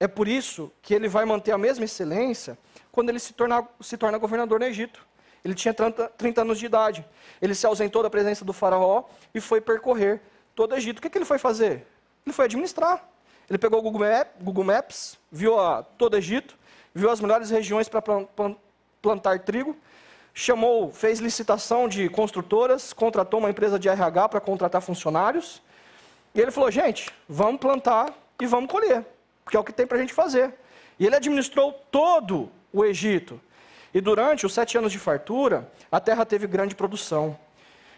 É 0.01 0.09
por 0.09 0.27
isso 0.27 0.71
que 0.83 0.93
ele 0.93 1.09
vai 1.09 1.25
manter 1.25 1.53
a 1.53 1.59
mesma 1.59 1.85
excelência 1.85 2.59
quando 2.91 3.09
ele 3.09 3.19
se, 3.19 3.33
torna, 3.33 3.67
se 3.81 3.97
torna 3.97 4.19
governador 4.19 4.59
no 4.59 4.67
Egito. 4.67 5.07
Ele 5.45 5.55
tinha 5.55 5.75
30, 5.75 6.09
30 6.17 6.41
anos 6.41 6.59
de 6.59 6.67
idade. 6.67 7.05
Ele 7.41 7.55
se 7.55 7.67
ausentou 7.67 8.03
da 8.03 8.09
presença 8.09 8.45
do 8.45 8.53
faraó 8.53 9.05
e 9.35 9.41
foi 9.41 9.61
percorrer 9.61 10.23
todo 10.55 10.73
o 10.73 10.77
Egito. 10.77 10.99
O 10.99 11.03
que, 11.03 11.11
que 11.11 11.19
ele 11.19 11.25
foi 11.27 11.39
fazer? 11.39 11.87
Ele 12.25 12.33
foi 12.33 12.47
administrar. 12.47 13.07
Ele 13.49 13.59
pegou 13.59 13.79
o 13.79 13.83
Google, 13.83 14.01
Map, 14.01 14.29
Google 14.41 14.65
Maps, 14.65 15.19
viu 15.31 15.61
a, 15.61 15.83
todo 15.83 16.15
o 16.15 16.17
Egito, 16.17 16.57
viu 16.95 17.11
as 17.11 17.21
melhores 17.21 17.51
regiões 17.51 17.91
para 17.91 18.03
plantar 19.03 19.41
trigo, 19.41 19.77
chamou, 20.33 20.91
fez 20.91 21.21
licitação 21.21 21.87
de 21.87 22.09
construtoras, 22.09 22.95
contratou 22.95 23.39
uma 23.39 23.51
empresa 23.51 23.79
de 23.79 23.89
RH 23.89 24.31
para 24.31 24.41
contratar 24.41 24.81
funcionários. 24.81 25.63
E 26.35 26.41
ele 26.41 26.51
falou: 26.51 26.71
gente, 26.71 27.11
vamos 27.29 27.61
plantar 27.61 28.15
e 28.41 28.47
vamos 28.47 28.71
colher, 28.71 29.05
porque 29.45 29.59
é 29.59 29.61
o 29.61 29.65
que 29.65 29.75
tem 29.75 29.87
para 29.87 29.99
a 29.99 30.01
gente 30.01 30.15
fazer. 30.15 30.55
E 30.99 31.05
ele 31.07 31.17
administrou 31.17 31.73
todo 31.91 32.51
o 32.73 32.83
Egito. 32.83 33.39
E 33.95 34.01
durante 34.01 34.45
os 34.45 34.53
sete 34.53 34.77
anos 34.77 34.91
de 34.91 34.99
fartura, 34.99 35.71
a 35.91 36.01
terra 36.01 36.27
teve 36.27 36.49
grande 36.49 36.75
produção. 36.75 37.39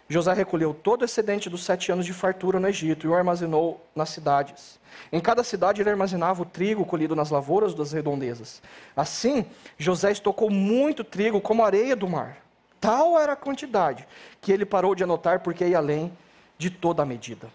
José 0.07 0.31
recolheu 0.31 0.73
todo 0.73 1.01
o 1.01 1.05
excedente 1.05 1.49
dos 1.49 1.65
sete 1.65 1.91
anos 1.91 2.05
de 2.05 2.13
fartura 2.13 2.59
no 2.59 2.67
Egito 2.67 3.05
e 3.05 3.09
o 3.09 3.15
armazenou 3.15 3.85
nas 3.95 4.09
cidades. 4.09 4.79
Em 5.11 5.19
cada 5.19 5.43
cidade 5.43 5.81
ele 5.81 5.89
armazenava 5.89 6.43
o 6.43 6.45
trigo 6.45 6.85
colhido 6.85 7.15
nas 7.15 7.29
lavouras 7.29 7.73
das 7.73 7.91
redondezas. 7.91 8.61
Assim, 8.95 9.45
José 9.77 10.11
estocou 10.11 10.49
muito 10.49 11.03
trigo 11.03 11.41
como 11.41 11.65
areia 11.65 11.95
do 11.95 12.07
mar. 12.07 12.37
Tal 12.79 13.19
era 13.19 13.33
a 13.33 13.35
quantidade 13.35 14.07
que 14.39 14.51
ele 14.51 14.65
parou 14.65 14.93
de 14.93 15.03
anotar 15.03 15.41
porque 15.41 15.65
ia 15.65 15.77
além 15.77 16.15
de 16.57 16.69
toda 16.69 17.03
a 17.03 17.05
medida. 17.05 17.49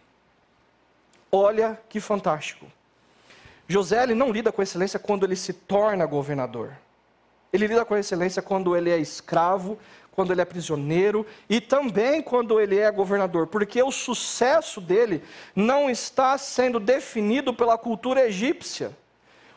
Olha 1.30 1.80
que 1.88 2.00
fantástico. 2.00 2.66
José 3.66 4.02
ele 4.02 4.14
não 4.14 4.30
lida 4.30 4.52
com 4.52 4.60
excelência 4.60 4.98
quando 4.98 5.24
ele 5.24 5.36
se 5.36 5.52
torna 5.52 6.04
governador. 6.04 6.76
Ele 7.52 7.66
lida 7.66 7.84
com 7.84 7.96
excelência 7.96 8.40
quando 8.40 8.76
ele 8.76 8.90
é 8.90 8.98
escravo, 8.98 9.78
quando 10.12 10.30
ele 10.30 10.40
é 10.40 10.44
prisioneiro 10.44 11.26
e 11.48 11.60
também 11.60 12.22
quando 12.22 12.60
ele 12.60 12.78
é 12.78 12.90
governador, 12.90 13.46
porque 13.46 13.82
o 13.82 13.90
sucesso 13.90 14.80
dele 14.80 15.22
não 15.54 15.90
está 15.90 16.36
sendo 16.38 16.78
definido 16.78 17.52
pela 17.52 17.76
cultura 17.78 18.26
egípcia. 18.26 18.96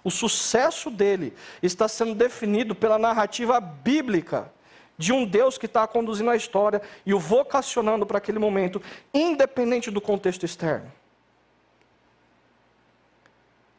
O 0.04 0.12
sucesso 0.12 0.90
dele 0.90 1.34
está 1.62 1.88
sendo 1.88 2.14
definido 2.14 2.76
pela 2.76 2.98
narrativa 2.98 3.60
bíblica 3.60 4.52
de 4.98 5.12
um 5.12 5.26
Deus 5.26 5.58
que 5.58 5.66
está 5.66 5.86
conduzindo 5.88 6.30
a 6.30 6.36
história 6.36 6.82
e 7.06 7.14
o 7.14 7.20
vocacionando 7.20 8.06
para 8.06 8.18
aquele 8.18 8.40
momento, 8.40 8.82
independente 9.14 9.92
do 9.92 10.00
contexto 10.00 10.46
externo. 10.46 10.92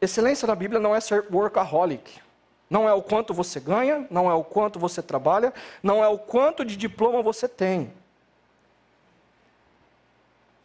Excelência 0.01 0.47
na 0.47 0.55
Bíblia 0.55 0.79
não 0.79 0.95
é 0.95 1.01
ser 1.01 1.25
workaholic. 1.31 2.21
Não 2.69 2.89
é 2.89 2.93
o 2.93 3.03
quanto 3.03 3.33
você 3.33 3.61
ganha, 3.61 4.07
não 4.11 4.31
é 4.31 4.35
o 4.35 4.43
quanto 4.43 4.79
você 4.79 5.01
trabalha, 5.03 5.55
não 5.83 6.03
é 6.03 6.09
o 6.09 6.19
quanto 6.19 6.65
de 6.65 6.77
diploma 6.77 7.23
você 7.23 7.49
tem. 7.49 7.93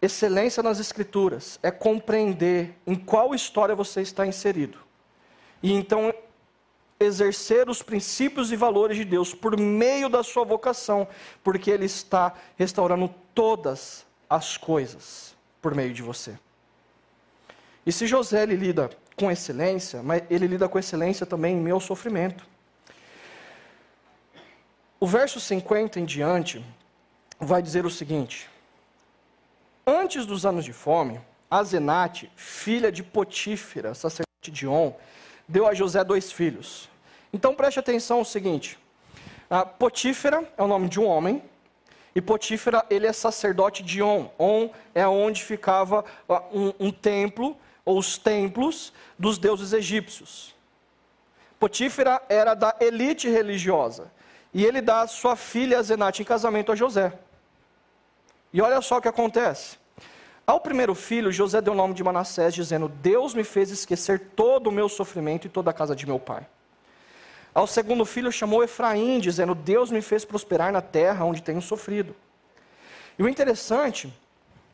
Excelência 0.01 0.63
nas 0.63 0.79
Escrituras 0.79 1.59
é 1.61 1.69
compreender 1.69 2.75
em 2.87 2.95
qual 2.95 3.35
história 3.35 3.75
você 3.75 4.01
está 4.01 4.25
inserido. 4.25 4.79
E 5.61 5.71
então 5.71 6.11
exercer 6.99 7.69
os 7.69 7.83
princípios 7.83 8.51
e 8.51 8.55
valores 8.55 8.97
de 8.97 9.05
Deus 9.05 9.33
por 9.33 9.59
meio 9.59 10.09
da 10.09 10.23
sua 10.23 10.43
vocação, 10.43 11.07
porque 11.43 11.69
Ele 11.69 11.85
está 11.85 12.33
restaurando 12.57 13.13
todas 13.33 14.05
as 14.29 14.57
coisas 14.57 15.35
por 15.61 15.75
meio 15.75 15.93
de 15.93 16.01
você. 16.01 16.37
E 17.85 17.91
se 17.91 18.07
José 18.07 18.45
lida 18.45 18.89
com 19.15 19.31
excelência, 19.31 20.01
mas 20.01 20.23
ele 20.29 20.47
lida 20.47 20.67
com 20.67 20.79
excelência 20.79 21.25
também 21.25 21.55
em 21.55 21.61
meu 21.61 21.79
sofrimento. 21.79 22.45
O 24.99 25.07
verso 25.07 25.39
50 25.39 25.99
em 25.99 26.05
diante 26.05 26.63
vai 27.39 27.61
dizer 27.61 27.85
o 27.85 27.89
seguinte: 27.89 28.49
Antes 29.85 30.25
dos 30.25 30.45
anos 30.45 30.63
de 30.63 30.73
fome, 30.73 31.19
Azenate, 31.49 32.31
filha 32.35 32.91
de 32.91 33.03
Potífera, 33.03 33.93
sacerdote 33.93 34.51
de 34.51 34.67
On, 34.67 34.93
deu 35.47 35.67
a 35.67 35.73
José 35.73 36.03
dois 36.03 36.31
filhos. 36.31 36.89
Então 37.33 37.55
preste 37.55 37.79
atenção 37.79 38.19
ao 38.19 38.25
seguinte: 38.25 38.79
Potífera 39.77 40.47
é 40.57 40.63
o 40.63 40.67
nome 40.67 40.87
de 40.87 40.99
um 40.99 41.05
homem, 41.05 41.43
e 42.15 42.21
Potífera 42.21 42.85
ele 42.89 43.07
é 43.07 43.13
sacerdote 43.13 43.83
de 43.83 44.01
On. 44.01 44.29
On 44.37 44.69
é 44.93 45.07
onde 45.07 45.43
ficava 45.43 46.05
um, 46.53 46.73
um 46.79 46.91
templo, 46.91 47.57
ou 47.83 47.97
os 47.97 48.17
templos 48.17 48.93
dos 49.17 49.37
deuses 49.37 49.73
egípcios. 49.73 50.55
Potífera 51.59 52.21
era 52.27 52.53
da 52.53 52.75
elite 52.79 53.29
religiosa. 53.29 54.11
E 54.53 54.65
ele 54.65 54.81
dá 54.81 55.07
sua 55.07 55.35
filha 55.35 55.81
Zenate 55.81 56.21
em 56.21 56.25
casamento 56.25 56.71
a 56.71 56.75
José. 56.75 57.13
E 58.51 58.61
olha 58.61 58.81
só 58.81 58.97
o 58.97 59.01
que 59.01 59.07
acontece. 59.07 59.77
Ao 60.45 60.59
primeiro 60.59 60.93
filho, 60.93 61.31
José 61.31 61.61
deu 61.61 61.73
o 61.73 61.75
nome 61.75 61.93
de 61.93 62.03
Manassés, 62.03 62.53
dizendo: 62.53 62.89
Deus 62.89 63.33
me 63.33 63.43
fez 63.43 63.69
esquecer 63.69 64.19
todo 64.35 64.67
o 64.67 64.71
meu 64.71 64.89
sofrimento 64.89 65.47
e 65.47 65.49
toda 65.49 65.69
a 65.71 65.73
casa 65.73 65.95
de 65.95 66.05
meu 66.05 66.19
pai. 66.19 66.45
Ao 67.53 67.67
segundo 67.67 68.03
filho, 68.05 68.31
chamou 68.31 68.63
Efraim, 68.63 69.19
dizendo: 69.19 69.55
Deus 69.55 69.91
me 69.91 70.01
fez 70.01 70.25
prosperar 70.25 70.71
na 70.71 70.81
terra 70.81 71.23
onde 71.23 71.41
tenho 71.41 71.61
sofrido. 71.61 72.15
E 73.17 73.23
o 73.23 73.29
interessante 73.29 74.13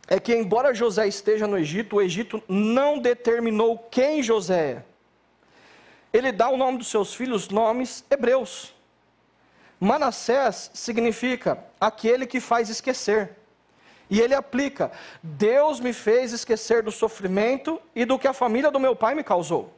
é 0.07 0.19
que, 0.19 0.33
embora 0.33 0.73
José 0.73 1.07
esteja 1.07 1.45
no 1.45 1.57
Egito, 1.57 1.97
o 1.97 2.01
Egito 2.01 2.41
não 2.47 2.97
determinou 2.97 3.77
quem 3.91 4.23
José 4.23 4.71
é. 4.71 4.83
Ele 6.13 6.31
dá 6.31 6.49
o 6.49 6.57
nome 6.57 6.77
dos 6.77 6.87
seus 6.87 7.13
filhos 7.13 7.49
nomes 7.49 8.05
hebreus. 8.09 8.73
Manassés 9.79 10.71
significa 10.73 11.63
aquele 11.79 12.25
que 12.25 12.39
faz 12.39 12.69
esquecer. 12.69 13.31
E 14.09 14.21
ele 14.21 14.33
aplica: 14.33 14.91
Deus 15.21 15.79
me 15.79 15.91
fez 15.91 16.31
esquecer 16.31 16.81
do 16.81 16.91
sofrimento 16.91 17.81
e 17.93 18.05
do 18.05 18.17
que 18.17 18.27
a 18.27 18.33
família 18.33 18.71
do 18.71 18.79
meu 18.79 18.95
pai 18.95 19.13
me 19.13 19.23
causou. 19.23 19.73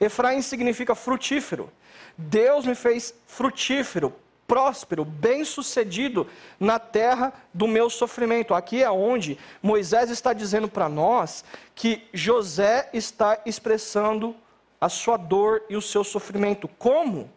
Efraim 0.00 0.42
significa 0.42 0.94
frutífero. 0.94 1.70
Deus 2.16 2.66
me 2.66 2.74
fez 2.74 3.14
frutífero, 3.26 4.14
próspero, 4.50 5.04
bem-sucedido 5.04 6.26
na 6.58 6.80
terra 6.80 7.32
do 7.54 7.68
meu 7.68 7.88
sofrimento. 7.88 8.52
Aqui 8.52 8.82
é 8.82 8.90
onde 8.90 9.38
Moisés 9.62 10.10
está 10.10 10.32
dizendo 10.32 10.66
para 10.66 10.88
nós 10.88 11.44
que 11.72 12.02
José 12.12 12.90
está 12.92 13.38
expressando 13.46 14.34
a 14.80 14.88
sua 14.88 15.16
dor 15.16 15.62
e 15.70 15.76
o 15.76 15.80
seu 15.80 16.02
sofrimento. 16.02 16.66
Como? 16.66 17.30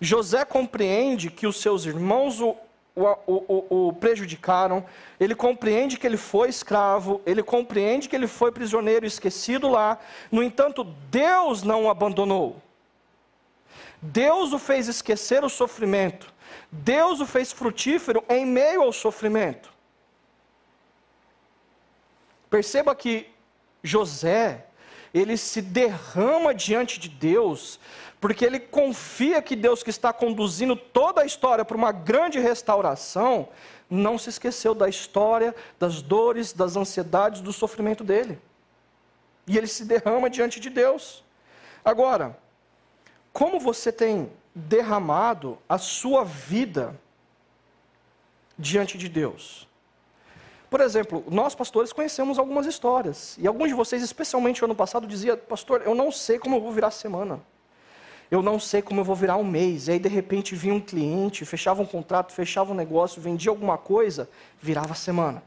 José 0.00 0.44
compreende 0.44 1.28
que 1.28 1.44
os 1.44 1.60
seus 1.60 1.86
irmãos 1.86 2.40
o, 2.40 2.56
o, 2.94 3.10
o, 3.26 3.88
o, 3.88 3.92
prejudicaram, 3.94 4.86
ele 5.18 5.34
compreende 5.34 5.98
que 5.98 6.06
ele 6.06 6.16
foi 6.16 6.48
escravo, 6.48 7.20
ele 7.26 7.42
compreende 7.42 8.08
que 8.08 8.14
ele 8.14 8.28
foi 8.28 8.52
prisioneiro 8.52 9.04
esquecido 9.04 9.68
lá, 9.68 9.98
no 10.30 10.40
entanto, 10.40 10.84
Deus 11.10 11.64
não 11.64 11.86
o 11.86 11.90
abandonou. 11.90 12.62
Deus 14.06 14.52
o 14.52 14.58
fez 14.58 14.88
esquecer 14.88 15.44
o 15.44 15.48
sofrimento, 15.48 16.32
Deus 16.70 17.20
o 17.20 17.26
fez 17.26 17.52
frutífero 17.52 18.24
em 18.28 18.46
meio 18.46 18.82
ao 18.82 18.92
sofrimento. 18.92 19.72
Perceba 22.48 22.94
que 22.94 23.28
José, 23.82 24.66
ele 25.12 25.36
se 25.36 25.60
derrama 25.60 26.54
diante 26.54 26.98
de 26.98 27.08
Deus 27.08 27.80
porque 28.20 28.44
ele 28.44 28.58
confia 28.58 29.42
que 29.42 29.54
Deus, 29.54 29.82
que 29.82 29.90
está 29.90 30.12
conduzindo 30.12 30.74
toda 30.74 31.22
a 31.22 31.26
história 31.26 31.64
para 31.64 31.76
uma 31.76 31.92
grande 31.92 32.38
restauração, 32.38 33.48
não 33.90 34.18
se 34.18 34.30
esqueceu 34.30 34.74
da 34.74 34.88
história, 34.88 35.54
das 35.78 36.00
dores, 36.00 36.52
das 36.52 36.76
ansiedades, 36.76 37.40
do 37.40 37.52
sofrimento 37.52 38.02
dele. 38.02 38.38
E 39.46 39.56
ele 39.56 39.66
se 39.66 39.84
derrama 39.84 40.30
diante 40.30 40.58
de 40.58 40.70
Deus. 40.70 41.22
Agora, 41.84 42.36
como 43.36 43.60
você 43.60 43.92
tem 43.92 44.32
derramado 44.54 45.58
a 45.68 45.76
sua 45.76 46.24
vida 46.24 46.98
diante 48.58 48.96
de 48.96 49.10
Deus? 49.10 49.68
Por 50.70 50.80
exemplo, 50.80 51.22
nós 51.28 51.54
pastores 51.54 51.92
conhecemos 51.92 52.38
algumas 52.38 52.64
histórias. 52.64 53.36
E 53.38 53.46
alguns 53.46 53.68
de 53.68 53.74
vocês, 53.74 54.02
especialmente 54.02 54.62
no 54.62 54.68
ano 54.68 54.74
passado, 54.74 55.06
diziam: 55.06 55.36
Pastor, 55.36 55.82
eu 55.84 55.94
não 55.94 56.10
sei 56.10 56.38
como 56.38 56.56
eu 56.56 56.62
vou 56.62 56.72
virar 56.72 56.86
a 56.86 56.90
semana 56.90 57.38
eu 58.30 58.42
não 58.42 58.58
sei 58.58 58.82
como 58.82 59.00
eu 59.00 59.04
vou 59.04 59.14
virar 59.14 59.36
um 59.36 59.44
mês. 59.44 59.86
E 59.86 59.92
aí, 59.92 59.98
de 59.98 60.08
repente, 60.08 60.56
vinha 60.56 60.74
um 60.74 60.80
cliente, 60.80 61.44
fechava 61.44 61.80
um 61.80 61.86
contrato, 61.86 62.32
fechava 62.32 62.72
um 62.72 62.74
negócio, 62.74 63.22
vendia 63.22 63.50
alguma 63.50 63.78
coisa, 63.78 64.28
virava 64.60 64.94
semana. 64.94 65.42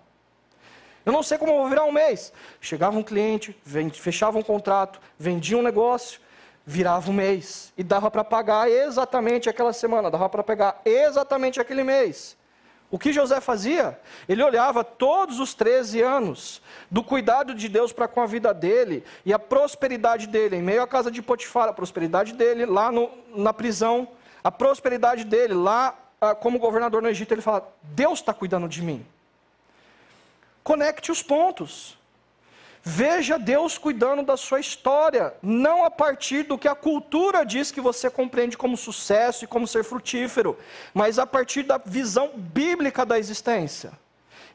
Eu 1.06 1.12
não 1.12 1.24
sei 1.24 1.38
como 1.38 1.52
eu 1.52 1.58
vou 1.58 1.70
virar 1.70 1.84
um 1.86 1.92
mês. 1.92 2.32
Chegava 2.62 2.98
um 2.98 3.04
cliente, 3.04 3.54
fechava 3.94 4.38
um 4.38 4.42
contrato, 4.42 5.02
vendia 5.18 5.58
um 5.58 5.62
negócio, 5.62 6.22
virava 6.70 7.10
um 7.10 7.14
mês. 7.14 7.74
E 7.76 7.84
dava 7.84 8.12
para 8.12 8.24
pagar 8.24 8.70
exatamente 8.70 9.50
aquela 9.50 9.74
semana, 9.74 10.12
dava 10.12 10.30
para 10.30 10.44
pegar 10.44 10.80
exatamente 10.86 11.60
aquele 11.60 11.84
mês. 11.84 12.38
O 12.92 13.00
que 13.00 13.12
José 13.12 13.42
fazia? 13.42 14.00
Ele 14.28 14.44
olhava 14.44 14.84
todos 14.84 15.40
os 15.40 15.56
13 15.56 16.02
anos 16.02 16.62
do 16.90 17.04
cuidado 17.04 17.56
de 17.56 17.68
Deus 17.68 17.92
para 17.92 18.08
com 18.08 18.22
a 18.22 18.28
vida 18.28 18.54
dele 18.54 19.04
e 19.26 19.34
a 19.34 19.40
prosperidade 19.40 20.28
dele, 20.28 20.58
em 20.58 20.62
meio 20.62 20.84
à 20.84 20.88
casa 20.88 21.10
de 21.10 21.24
Potifar, 21.24 21.68
a 21.68 21.74
prosperidade 21.74 22.34
dele 22.34 22.66
lá 22.68 22.92
no, 22.92 23.10
na 23.36 23.54
prisão, 23.54 24.08
a 24.44 24.52
prosperidade 24.52 25.24
dele 25.24 25.56
lá 25.56 25.98
ah, 26.22 26.36
como 26.36 26.60
governador 26.60 27.02
no 27.02 27.10
Egito. 27.10 27.32
Ele 27.32 27.42
fala: 27.42 27.68
Deus 27.82 28.20
está 28.20 28.34
cuidando 28.34 28.68
de 28.68 28.82
mim. 28.84 29.06
Conecte 30.64 31.12
os 31.12 31.24
pontos. 31.24 31.99
Veja 32.82 33.38
Deus 33.38 33.78
cuidando 33.78 34.24
da 34.24 34.38
sua 34.38 34.60
história, 34.60 35.34
não 35.42 35.84
a 35.84 35.92
partir 35.92 36.44
do 36.44 36.58
que 36.58 36.68
a 36.68 36.76
cultura 36.76 37.44
diz 37.44 37.72
que 37.72 37.82
você 37.82 38.10
compreende 38.10 38.58
como 38.58 38.78
sucesso 38.78 39.44
e 39.44 39.48
como 39.48 39.68
ser 39.68 39.84
frutífero, 39.84 40.58
mas 40.94 41.20
a 41.20 41.28
partir 41.28 41.64
da 41.64 41.78
visão 41.78 42.32
bíblica 42.36 43.06
da 43.06 43.20
existência. 43.20 43.92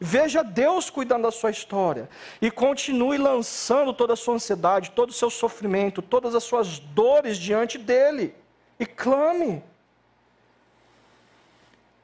Veja 0.01 0.43
Deus 0.43 0.91
cuidando 0.91 1.23
da 1.23 1.31
sua 1.31 1.51
história 1.51 2.09
e 2.41 2.51
continue 2.51 3.19
lançando 3.19 3.93
toda 3.93 4.15
a 4.15 4.17
sua 4.17 4.35
ansiedade, 4.35 4.91
todo 4.91 5.11
o 5.11 5.15
seu 5.15 5.31
sofrimento, 5.31 6.03
todas 6.03 6.35
as 6.35 6.45
suas 6.45 6.79
dores 6.79 7.37
diante 7.37 7.79
dele 7.79 8.35
e 8.79 8.87
clame. 8.87 9.63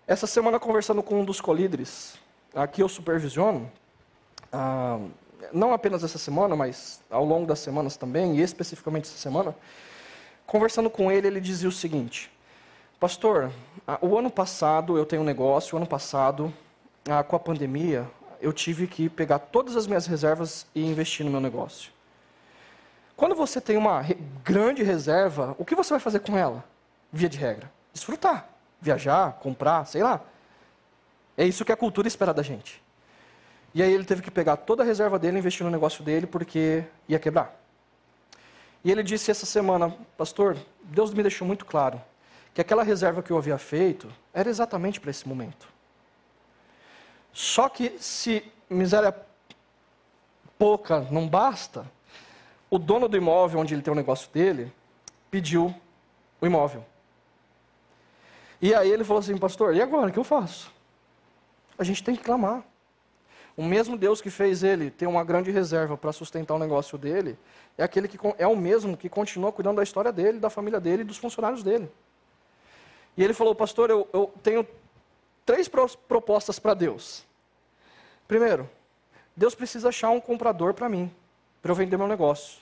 Essa 0.06 0.26
semana, 0.26 0.58
conversando 0.58 1.02
com 1.02 1.20
um 1.20 1.24
dos 1.24 1.40
colíderes, 1.40 2.14
aqui 2.54 2.82
eu 2.82 2.88
supervisiono. 2.88 3.70
Ah, 4.52 4.98
não 5.52 5.72
apenas 5.72 6.04
essa 6.04 6.18
semana, 6.18 6.54
mas 6.54 7.02
ao 7.10 7.24
longo 7.24 7.46
das 7.46 7.58
semanas 7.58 7.96
também, 7.96 8.36
e 8.36 8.42
especificamente 8.42 9.04
essa 9.04 9.18
semana, 9.18 9.54
conversando 10.46 10.90
com 10.90 11.10
ele, 11.10 11.26
ele 11.26 11.40
dizia 11.40 11.68
o 11.68 11.72
seguinte: 11.72 12.30
Pastor, 12.98 13.50
o 14.00 14.18
ano 14.18 14.30
passado 14.30 14.98
eu 14.98 15.06
tenho 15.06 15.22
um 15.22 15.24
negócio, 15.24 15.74
o 15.74 15.78
ano 15.78 15.86
passado, 15.86 16.52
com 17.28 17.36
a 17.36 17.40
pandemia, 17.40 18.06
eu 18.40 18.52
tive 18.52 18.86
que 18.86 19.08
pegar 19.08 19.38
todas 19.38 19.76
as 19.76 19.86
minhas 19.86 20.06
reservas 20.06 20.66
e 20.74 20.84
investir 20.84 21.24
no 21.24 21.32
meu 21.32 21.40
negócio. 21.40 21.92
Quando 23.16 23.34
você 23.34 23.60
tem 23.60 23.76
uma 23.76 24.04
grande 24.42 24.82
reserva, 24.82 25.54
o 25.58 25.64
que 25.64 25.74
você 25.74 25.90
vai 25.90 26.00
fazer 26.00 26.20
com 26.20 26.36
ela? 26.36 26.64
Via 27.12 27.28
de 27.28 27.36
regra, 27.36 27.70
desfrutar, 27.92 28.48
viajar, 28.80 29.34
comprar, 29.34 29.84
sei 29.86 30.02
lá. 30.02 30.22
É 31.36 31.44
isso 31.44 31.64
que 31.64 31.72
a 31.72 31.76
cultura 31.76 32.08
espera 32.08 32.32
da 32.32 32.42
gente. 32.42 32.82
E 33.74 33.82
aí 33.82 33.92
ele 33.92 34.04
teve 34.04 34.22
que 34.22 34.30
pegar 34.30 34.56
toda 34.56 34.82
a 34.82 34.86
reserva 34.86 35.18
dele 35.18 35.36
e 35.36 35.40
investir 35.40 35.64
no 35.64 35.70
negócio 35.70 36.02
dele 36.02 36.26
porque 36.26 36.84
ia 37.08 37.18
quebrar. 37.18 37.56
E 38.84 38.90
ele 38.90 39.02
disse 39.02 39.30
essa 39.30 39.46
semana, 39.46 39.94
pastor, 40.16 40.56
Deus 40.82 41.12
me 41.12 41.22
deixou 41.22 41.46
muito 41.46 41.64
claro 41.64 42.00
que 42.52 42.60
aquela 42.60 42.82
reserva 42.82 43.22
que 43.22 43.30
eu 43.30 43.38
havia 43.38 43.58
feito 43.58 44.08
era 44.32 44.48
exatamente 44.48 45.00
para 45.00 45.10
esse 45.10 45.28
momento. 45.28 45.68
Só 47.32 47.68
que 47.68 47.96
se 48.00 48.42
miséria 48.68 49.14
pouca 50.58 51.00
não 51.10 51.28
basta, 51.28 51.86
o 52.68 52.78
dono 52.78 53.08
do 53.08 53.16
imóvel 53.16 53.60
onde 53.60 53.74
ele 53.74 53.82
tem 53.82 53.92
o 53.92 53.96
negócio 53.96 54.30
dele 54.32 54.72
pediu 55.30 55.74
o 56.40 56.46
imóvel. 56.46 56.84
E 58.60 58.74
aí 58.74 58.90
ele 58.90 59.04
falou 59.04 59.20
assim, 59.20 59.36
pastor, 59.38 59.74
e 59.74 59.80
agora 59.80 60.08
o 60.08 60.12
que 60.12 60.18
eu 60.18 60.24
faço? 60.24 60.70
A 61.78 61.84
gente 61.84 62.04
tem 62.04 62.14
que 62.14 62.22
clamar. 62.22 62.62
O 63.56 63.64
mesmo 63.64 63.96
Deus 63.96 64.20
que 64.20 64.30
fez 64.30 64.62
ele 64.62 64.90
ter 64.90 65.06
uma 65.06 65.24
grande 65.24 65.50
reserva 65.50 65.96
para 65.96 66.12
sustentar 66.12 66.54
o 66.54 66.58
negócio 66.58 66.96
dele, 66.96 67.38
é 67.76 67.82
aquele 67.82 68.08
que 68.08 68.18
é 68.38 68.46
o 68.46 68.56
mesmo 68.56 68.96
que 68.96 69.08
continua 69.08 69.52
cuidando 69.52 69.76
da 69.76 69.82
história 69.82 70.12
dele, 70.12 70.38
da 70.38 70.50
família 70.50 70.80
dele 70.80 71.02
e 71.02 71.04
dos 71.04 71.16
funcionários 71.16 71.62
dele. 71.62 71.90
E 73.16 73.24
ele 73.24 73.34
falou, 73.34 73.54
pastor, 73.54 73.90
eu, 73.90 74.08
eu 74.12 74.32
tenho 74.42 74.66
três 75.44 75.68
propostas 75.68 76.58
para 76.58 76.74
Deus. 76.74 77.26
Primeiro, 78.28 78.68
Deus 79.36 79.54
precisa 79.54 79.88
achar 79.88 80.10
um 80.10 80.20
comprador 80.20 80.74
para 80.74 80.88
mim, 80.88 81.10
para 81.60 81.72
eu 81.72 81.74
vender 81.74 81.96
meu 81.96 82.06
negócio, 82.06 82.60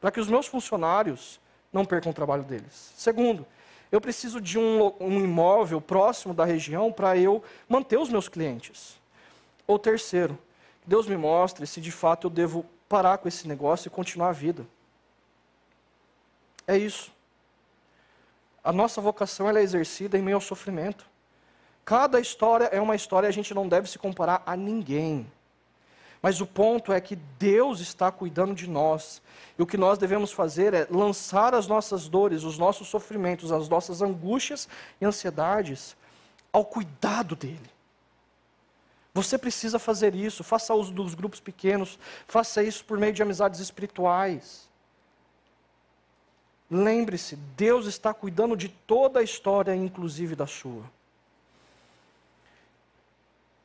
para 0.00 0.10
que 0.10 0.20
os 0.20 0.28
meus 0.28 0.46
funcionários 0.46 1.40
não 1.72 1.84
percam 1.84 2.10
o 2.10 2.14
trabalho 2.14 2.42
deles. 2.42 2.92
Segundo, 2.96 3.46
eu 3.90 4.00
preciso 4.00 4.40
de 4.40 4.58
um, 4.58 4.92
um 5.00 5.20
imóvel 5.20 5.80
próximo 5.80 6.34
da 6.34 6.44
região 6.44 6.92
para 6.92 7.16
eu 7.16 7.42
manter 7.68 7.98
os 7.98 8.10
meus 8.10 8.28
clientes. 8.28 8.97
Ou 9.68 9.78
terceiro, 9.78 10.38
Deus 10.86 11.06
me 11.06 11.16
mostre 11.16 11.66
se 11.66 11.78
de 11.78 11.92
fato 11.92 12.26
eu 12.26 12.30
devo 12.30 12.64
parar 12.88 13.18
com 13.18 13.28
esse 13.28 13.46
negócio 13.46 13.88
e 13.88 13.90
continuar 13.90 14.30
a 14.30 14.32
vida. 14.32 14.66
É 16.66 16.76
isso. 16.76 17.12
A 18.64 18.72
nossa 18.72 19.00
vocação 19.00 19.48
é 19.48 19.62
exercida 19.62 20.16
em 20.16 20.22
meio 20.22 20.38
ao 20.38 20.40
sofrimento. 20.40 21.06
Cada 21.84 22.18
história 22.18 22.64
é 22.72 22.80
uma 22.80 22.96
história 22.96 23.26
e 23.26 23.28
a 23.28 23.32
gente 23.32 23.52
não 23.52 23.68
deve 23.68 23.88
se 23.90 23.98
comparar 23.98 24.42
a 24.46 24.56
ninguém. 24.56 25.30
Mas 26.22 26.40
o 26.40 26.46
ponto 26.46 26.92
é 26.92 27.00
que 27.00 27.16
Deus 27.38 27.80
está 27.80 28.10
cuidando 28.10 28.54
de 28.54 28.68
nós. 28.68 29.22
E 29.58 29.62
o 29.62 29.66
que 29.66 29.76
nós 29.76 29.98
devemos 29.98 30.32
fazer 30.32 30.72
é 30.72 30.86
lançar 30.90 31.54
as 31.54 31.66
nossas 31.66 32.08
dores, 32.08 32.42
os 32.42 32.58
nossos 32.58 32.88
sofrimentos, 32.88 33.52
as 33.52 33.68
nossas 33.68 34.00
angústias 34.00 34.66
e 34.98 35.04
ansiedades 35.04 35.94
ao 36.50 36.64
cuidado 36.64 37.36
dele. 37.36 37.77
Você 39.14 39.36
precisa 39.36 39.78
fazer 39.78 40.14
isso, 40.14 40.44
faça 40.44 40.74
uso 40.74 40.92
dos 40.92 41.14
grupos 41.14 41.40
pequenos, 41.40 41.98
faça 42.26 42.62
isso 42.62 42.84
por 42.84 42.98
meio 42.98 43.12
de 43.12 43.22
amizades 43.22 43.60
espirituais. 43.60 44.68
Lembre-se, 46.70 47.36
Deus 47.56 47.86
está 47.86 48.12
cuidando 48.12 48.56
de 48.56 48.68
toda 48.68 49.20
a 49.20 49.22
história, 49.22 49.74
inclusive 49.74 50.36
da 50.36 50.46
sua. 50.46 50.84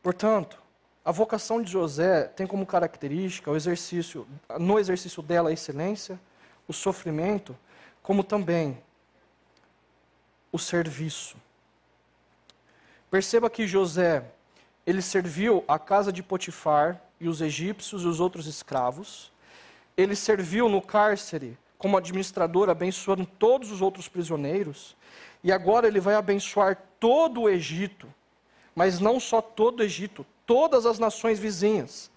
Portanto, 0.02 0.58
a 1.04 1.12
vocação 1.12 1.62
de 1.62 1.70
José 1.70 2.24
tem 2.24 2.48
como 2.48 2.66
característica 2.66 3.52
o 3.52 3.56
exercício, 3.56 4.26
no 4.58 4.80
exercício 4.80 5.22
dela 5.22 5.50
a 5.50 5.54
excelência, 5.54 6.20
o 6.68 6.72
sofrimento, 6.72 7.58
como 8.02 8.24
também 8.24 8.82
o 10.52 10.58
serviço. 10.58 11.36
Perceba 13.12 13.50
que 13.50 13.68
José, 13.68 14.24
ele 14.86 15.02
serviu 15.02 15.64
a 15.68 15.80
casa 15.80 16.12
de 16.12 16.22
Potifar 16.22 17.02
e 17.20 17.28
os 17.28 17.42
egípcios 17.42 18.04
e 18.04 18.08
os 18.08 18.20
outros 18.20 18.48
escravos. 18.48 19.32
Ele 19.96 20.16
serviu 20.16 20.68
no 20.68 20.82
cárcere 20.82 21.58
como 21.78 21.98
administrador, 21.98 22.70
abençoando 22.70 23.26
todos 23.26 23.72
os 23.72 23.82
outros 23.82 24.08
prisioneiros. 24.08 24.96
E 25.44 25.52
agora 25.52 25.88
ele 25.88 26.00
vai 26.00 26.16
abençoar 26.16 26.82
todo 27.00 27.42
o 27.42 27.50
Egito, 27.50 28.14
mas 28.76 29.00
não 29.00 29.20
só 29.20 29.42
todo 29.42 29.80
o 29.80 29.84
Egito, 29.84 30.26
todas 30.46 30.86
as 30.86 31.00
nações 31.00 31.40
vizinhas, 31.40 32.10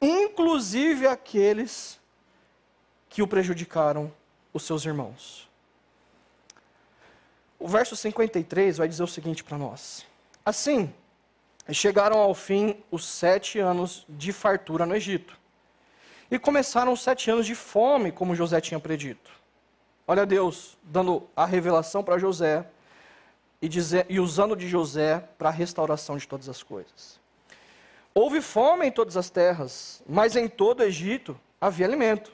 inclusive 0.00 1.06
aqueles 1.06 2.00
que 3.08 3.22
o 3.22 3.28
prejudicaram, 3.28 4.12
os 4.52 4.64
seus 4.64 4.84
irmãos. 4.84 5.48
O 7.58 7.68
verso 7.68 7.96
53 7.96 8.78
vai 8.78 8.88
dizer 8.88 9.02
o 9.02 9.06
seguinte 9.06 9.44
para 9.44 9.56
nós: 9.56 10.06
Assim, 10.44 10.92
chegaram 11.72 12.18
ao 12.18 12.34
fim 12.34 12.76
os 12.90 13.06
sete 13.06 13.58
anos 13.58 14.04
de 14.08 14.32
fartura 14.32 14.84
no 14.84 14.94
Egito. 14.94 15.38
E 16.30 16.38
começaram 16.38 16.92
os 16.92 17.02
sete 17.02 17.30
anos 17.30 17.46
de 17.46 17.54
fome, 17.54 18.12
como 18.12 18.34
José 18.34 18.60
tinha 18.60 18.80
predito. 18.80 19.30
Olha 20.06 20.26
Deus 20.26 20.76
dando 20.82 21.26
a 21.34 21.46
revelação 21.46 22.04
para 22.04 22.18
José 22.18 22.66
e, 23.62 23.68
dizer, 23.68 24.04
e 24.08 24.20
usando 24.20 24.54
de 24.54 24.68
José 24.68 25.24
para 25.38 25.48
a 25.48 25.52
restauração 25.52 26.16
de 26.16 26.28
todas 26.28 26.48
as 26.48 26.62
coisas. 26.62 27.18
Houve 28.14 28.42
fome 28.42 28.86
em 28.86 28.92
todas 28.92 29.16
as 29.16 29.30
terras, 29.30 30.02
mas 30.06 30.36
em 30.36 30.46
todo 30.46 30.80
o 30.80 30.82
Egito 30.84 31.38
havia 31.60 31.86
alimento. 31.86 32.32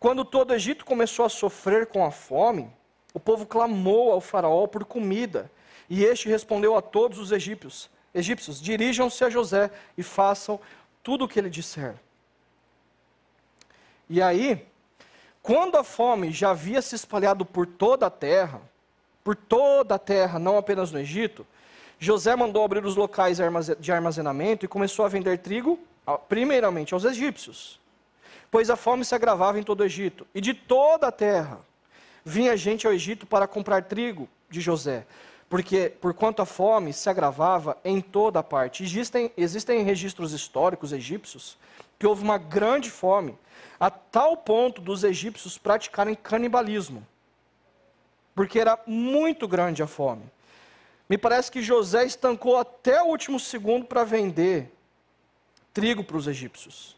Quando 0.00 0.24
todo 0.24 0.50
o 0.50 0.54
Egito 0.54 0.84
começou 0.84 1.24
a 1.24 1.28
sofrer 1.28 1.86
com 1.86 2.04
a 2.04 2.10
fome, 2.10 2.70
o 3.12 3.20
povo 3.20 3.46
clamou 3.46 4.12
ao 4.12 4.20
faraó 4.20 4.66
por 4.66 4.84
comida, 4.84 5.50
e 5.88 6.04
este 6.04 6.28
respondeu 6.28 6.76
a 6.76 6.82
todos 6.82 7.18
os 7.18 7.32
egípcios: 7.32 7.90
Egípcios, 8.14 8.60
dirijam-se 8.60 9.24
a 9.24 9.30
José 9.30 9.70
e 9.98 10.02
façam 10.02 10.60
tudo 11.02 11.24
o 11.24 11.28
que 11.28 11.38
ele 11.38 11.50
disser. 11.50 11.94
E 14.08 14.22
aí, 14.22 14.66
quando 15.42 15.76
a 15.76 15.84
fome 15.84 16.30
já 16.30 16.50
havia 16.50 16.80
se 16.80 16.94
espalhado 16.94 17.44
por 17.44 17.66
toda 17.66 18.06
a 18.06 18.10
terra, 18.10 18.60
por 19.22 19.34
toda 19.34 19.94
a 19.94 19.98
terra, 19.98 20.38
não 20.38 20.56
apenas 20.56 20.92
no 20.92 20.98
Egito, 20.98 21.46
José 21.98 22.36
mandou 22.36 22.64
abrir 22.64 22.84
os 22.84 22.96
locais 22.96 23.38
de 23.78 23.92
armazenamento 23.92 24.64
e 24.64 24.68
começou 24.68 25.04
a 25.04 25.08
vender 25.08 25.38
trigo, 25.38 25.78
primeiramente 26.28 26.92
aos 26.92 27.04
egípcios, 27.04 27.80
pois 28.50 28.68
a 28.68 28.76
fome 28.76 29.04
se 29.04 29.14
agravava 29.14 29.58
em 29.58 29.62
todo 29.62 29.80
o 29.80 29.84
Egito, 29.84 30.26
e 30.34 30.40
de 30.40 30.52
toda 30.52 31.08
a 31.08 31.12
terra. 31.12 31.60
Vinha 32.24 32.56
gente 32.56 32.86
ao 32.86 32.92
Egito 32.92 33.26
para 33.26 33.46
comprar 33.46 33.84
trigo 33.84 34.28
de 34.50 34.60
José, 34.60 35.06
porque 35.54 35.88
por 36.00 36.12
quanto 36.12 36.42
a 36.42 36.44
fome 36.44 36.92
se 36.92 37.08
agravava 37.08 37.78
em 37.84 38.00
toda 38.00 38.40
a 38.40 38.42
parte. 38.42 38.82
Existem, 38.82 39.30
existem 39.36 39.84
registros 39.84 40.32
históricos 40.32 40.92
egípcios 40.92 41.56
que 41.96 42.04
houve 42.04 42.24
uma 42.24 42.38
grande 42.38 42.90
fome, 42.90 43.38
a 43.78 43.88
tal 43.88 44.36
ponto 44.36 44.80
dos 44.80 45.04
egípcios 45.04 45.56
praticarem 45.56 46.16
canibalismo, 46.16 47.06
porque 48.34 48.58
era 48.58 48.76
muito 48.84 49.46
grande 49.46 49.80
a 49.80 49.86
fome. 49.86 50.24
Me 51.08 51.16
parece 51.16 51.52
que 51.52 51.62
José 51.62 52.04
estancou 52.04 52.58
até 52.58 53.00
o 53.00 53.06
último 53.06 53.38
segundo 53.38 53.86
para 53.86 54.02
vender 54.02 54.72
trigo 55.72 56.02
para 56.02 56.16
os 56.16 56.26
egípcios. 56.26 56.96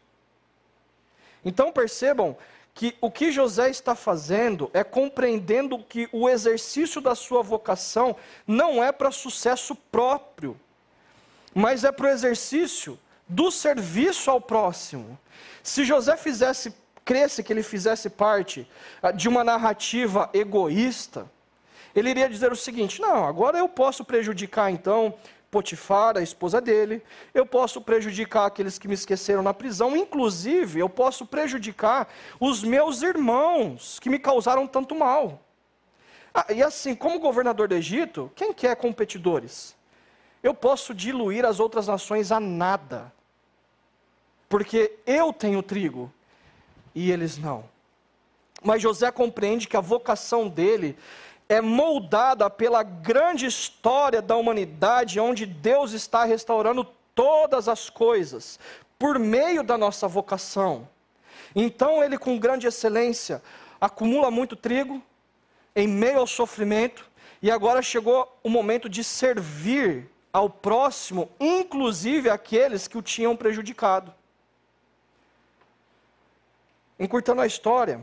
Então 1.45 1.71
percebam 1.71 2.35
que 2.77 2.95
o 3.01 3.09
que 3.09 3.31
José 3.31 3.71
está 3.71 3.95
fazendo 3.95 4.69
é 4.71 4.83
compreendendo 4.83 5.79
que 5.79 6.07
o 6.11 6.29
exercício 6.29 7.01
da 7.01 7.15
sua 7.15 7.41
vocação 7.41 8.15
não 8.45 8.83
é 8.83 8.91
para 8.91 9.09
sucesso 9.09 9.73
próprio, 9.73 10.55
mas 11.55 11.83
é 11.83 11.91
para 11.91 12.05
o 12.05 12.09
exercício 12.09 12.99
do 13.27 13.49
serviço 13.49 14.29
ao 14.29 14.39
próximo. 14.39 15.17
Se 15.63 15.83
José 15.83 16.15
fizesse, 16.17 16.71
cresce 17.03 17.43
que 17.43 17.51
ele 17.51 17.63
fizesse 17.63 18.11
parte 18.11 18.69
ah, 19.01 19.11
de 19.11 19.27
uma 19.27 19.43
narrativa 19.43 20.29
egoísta, 20.31 21.27
ele 21.95 22.11
iria 22.11 22.29
dizer 22.29 22.51
o 22.51 22.55
seguinte: 22.55 23.01
não, 23.01 23.25
agora 23.25 23.57
eu 23.57 23.67
posso 23.67 24.05
prejudicar 24.05 24.69
então 24.69 25.15
Potifar, 25.49 26.17
a 26.17 26.21
esposa 26.21 26.59
dele, 26.59 27.01
eu 27.33 27.45
posso 27.45 27.79
prejudicar 27.79 28.45
aqueles 28.45 28.77
que 28.77 28.87
me 28.87 28.93
esqueceram 28.93 29.41
na 29.41 29.53
prisão, 29.53 29.95
inclusive 29.95 30.79
eu 30.79 30.89
posso 30.89 31.25
prejudicar 31.25 32.09
os 32.39 32.63
meus 32.63 33.01
irmãos 33.01 33.97
que 33.99 34.09
me 34.09 34.19
causaram 34.19 34.67
tanto 34.67 34.93
mal. 34.93 35.41
Ah, 36.33 36.45
e 36.53 36.61
assim, 36.61 36.93
como 36.93 37.19
governador 37.19 37.67
do 37.67 37.75
Egito, 37.75 38.31
quem 38.35 38.53
quer 38.53 38.75
competidores? 38.75 39.75
Eu 40.43 40.53
posso 40.53 40.93
diluir 40.93 41.45
as 41.45 41.59
outras 41.59 41.87
nações 41.87 42.31
a 42.31 42.39
nada, 42.39 43.11
porque 44.47 44.99
eu 45.05 45.33
tenho 45.33 45.63
trigo 45.63 46.11
e 46.93 47.09
eles 47.09 47.37
não. 47.37 47.63
Mas 48.63 48.81
José 48.81 49.09
compreende 49.11 49.67
que 49.67 49.77
a 49.77 49.81
vocação 49.81 50.47
dele 50.47 50.97
é 51.49 51.61
moldada 51.61 52.49
pela 52.49 52.83
grande 52.83 53.45
história 53.45 54.21
da 54.21 54.35
humanidade, 54.35 55.19
onde 55.19 55.45
Deus 55.45 55.93
está 55.93 56.23
restaurando 56.23 56.83
todas 57.15 57.67
as 57.67 57.89
coisas, 57.89 58.59
por 58.99 59.17
meio 59.17 59.63
da 59.63 59.77
nossa 59.77 60.07
vocação. 60.07 60.87
Então 61.55 62.03
ele, 62.03 62.17
com 62.17 62.37
grande 62.37 62.67
excelência, 62.67 63.41
acumula 63.79 64.29
muito 64.29 64.55
trigo, 64.55 65.01
em 65.75 65.87
meio 65.87 66.19
ao 66.19 66.27
sofrimento, 66.27 67.09
e 67.41 67.49
agora 67.51 67.81
chegou 67.81 68.37
o 68.43 68.49
momento 68.49 68.89
de 68.89 69.03
servir 69.03 70.09
ao 70.33 70.49
próximo, 70.49 71.29
inclusive 71.39 72.29
aqueles 72.29 72.87
que 72.87 72.97
o 72.97 73.01
tinham 73.01 73.35
prejudicado. 73.35 74.13
Encurtando 76.99 77.41
a 77.41 77.47
história, 77.47 78.01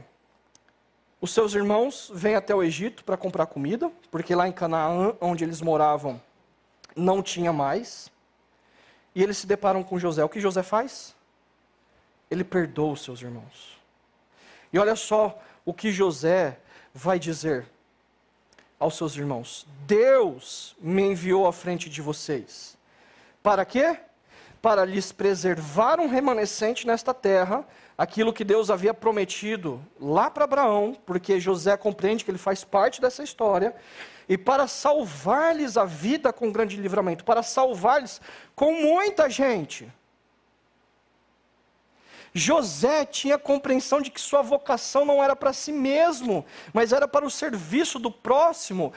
os 1.25 1.33
seus 1.33 1.55
irmãos 1.55 2.11
vêm 2.13 2.35
até 2.35 2.55
o 2.55 2.63
Egito 2.63 3.03
para 3.03 3.17
comprar 3.17 3.47
comida, 3.47 3.91
porque 4.11 4.35
lá 4.35 4.47
em 4.47 4.53
Canaã, 4.53 5.17
onde 5.23 5.43
eles 5.43 5.63
moravam, 5.63 6.21
não 6.95 7.23
tinha 7.23 7.51
mais. 7.51 8.13
E 9.15 9.23
eles 9.23 9.39
se 9.39 9.47
deparam 9.47 9.83
com 9.83 9.99
José. 9.99 10.23
O 10.23 10.29
que 10.29 10.39
José 10.39 10.63
faz? 10.63 11.15
Ele 12.31 12.45
perdoa 12.45 12.93
os 12.93 13.03
seus 13.03 13.23
irmãos. 13.23 13.81
E 14.71 14.79
olha 14.79 14.95
só 14.95 15.41
o 15.65 15.73
que 15.73 15.91
José 15.91 16.59
vai 16.93 17.19
dizer 17.19 17.67
aos 18.79 18.95
seus 18.95 19.17
irmãos: 19.17 19.67
Deus 19.87 20.77
me 20.79 21.05
enviou 21.05 21.47
à 21.47 21.55
frente 21.55 21.89
de 21.89 22.03
vocês. 22.03 22.77
Para 23.43 23.65
quê? 23.65 23.99
Para 24.61 24.85
lhes 24.85 25.11
preservar 25.11 26.01
um 26.01 26.07
remanescente 26.07 26.87
nesta 26.87 27.15
terra 27.15 27.67
aquilo 27.97 28.33
que 28.33 28.45
Deus 28.45 28.71
havia 28.71 28.93
prometido 28.93 29.81
lá 30.01 30.31
para 30.31 30.45
Abraão, 30.45 30.97
porque 31.07 31.39
José 31.39 31.77
compreende 31.77 32.25
que 32.25 32.31
ele 32.31 32.39
faz 32.39 32.65
parte 32.65 33.01
dessa 33.01 33.23
história, 33.23 33.75
e 34.29 34.37
para 34.37 34.67
salvar-lhes 34.67 35.77
a 35.77 35.85
vida 35.85 36.33
com 36.33 36.51
grande 36.51 36.77
livramento, 36.77 37.25
para 37.25 37.43
salvar-lhes 37.43 38.21
com 38.55 38.73
muita 38.73 39.29
gente. 39.29 39.91
José 42.33 43.05
tinha 43.05 43.39
compreensão 43.39 44.01
de 44.01 44.11
que 44.11 44.21
sua 44.21 44.43
vocação 44.43 45.05
não 45.05 45.23
era 45.23 45.37
para 45.37 45.53
si 45.53 45.71
mesmo, 45.71 46.45
mas 46.73 46.93
era 46.93 47.07
para 47.07 47.25
o 47.25 47.31
serviço 47.31 47.99
do 48.01 48.11
próximo, 48.11 48.93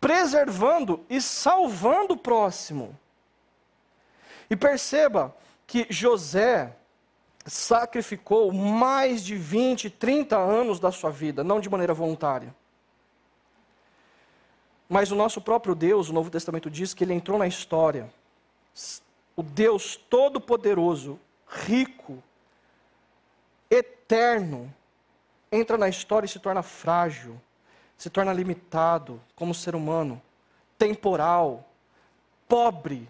preservando 0.00 1.06
e 1.08 1.20
salvando 1.20 2.14
o 2.14 2.18
próximo. 2.18 2.98
E 4.50 4.56
perceba 4.56 5.34
que 5.64 5.86
José 5.88 6.74
sacrificou 7.46 8.52
mais 8.52 9.24
de 9.24 9.36
20, 9.36 9.90
30 9.90 10.36
anos 10.36 10.78
da 10.78 10.92
sua 10.92 11.10
vida, 11.10 11.42
não 11.42 11.60
de 11.60 11.68
maneira 11.68 11.94
voluntária. 11.94 12.54
Mas 14.88 15.10
o 15.10 15.16
nosso 15.16 15.40
próprio 15.40 15.74
Deus, 15.74 16.08
o 16.08 16.12
Novo 16.12 16.30
Testamento 16.30 16.70
diz 16.70 16.92
que 16.92 17.02
ele 17.02 17.14
entrou 17.14 17.38
na 17.38 17.46
história. 17.46 18.12
O 19.34 19.42
Deus 19.42 19.96
Todo-Poderoso, 19.96 21.18
rico, 21.48 22.22
eterno, 23.70 24.72
entra 25.50 25.78
na 25.78 25.88
história 25.88 26.26
e 26.26 26.28
se 26.28 26.38
torna 26.38 26.62
frágil, 26.62 27.40
se 27.96 28.10
torna 28.10 28.32
limitado 28.32 29.20
como 29.34 29.54
ser 29.54 29.74
humano, 29.74 30.20
temporal, 30.76 31.66
pobre, 32.46 33.08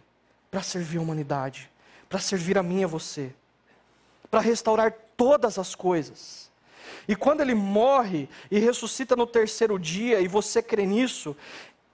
para 0.50 0.62
servir 0.62 0.98
a 0.98 1.02
humanidade, 1.02 1.70
para 2.08 2.20
servir 2.20 2.58
a 2.58 2.62
mim 2.62 2.80
e 2.80 2.84
a 2.84 2.86
você, 2.86 3.34
para 4.32 4.40
restaurar 4.40 4.94
todas 5.14 5.58
as 5.58 5.74
coisas. 5.74 6.50
E 7.06 7.14
quando 7.14 7.42
ele 7.42 7.54
morre 7.54 8.30
e 8.50 8.58
ressuscita 8.58 9.14
no 9.14 9.26
terceiro 9.26 9.78
dia, 9.78 10.20
e 10.20 10.26
você 10.26 10.62
crê 10.62 10.86
nisso, 10.86 11.36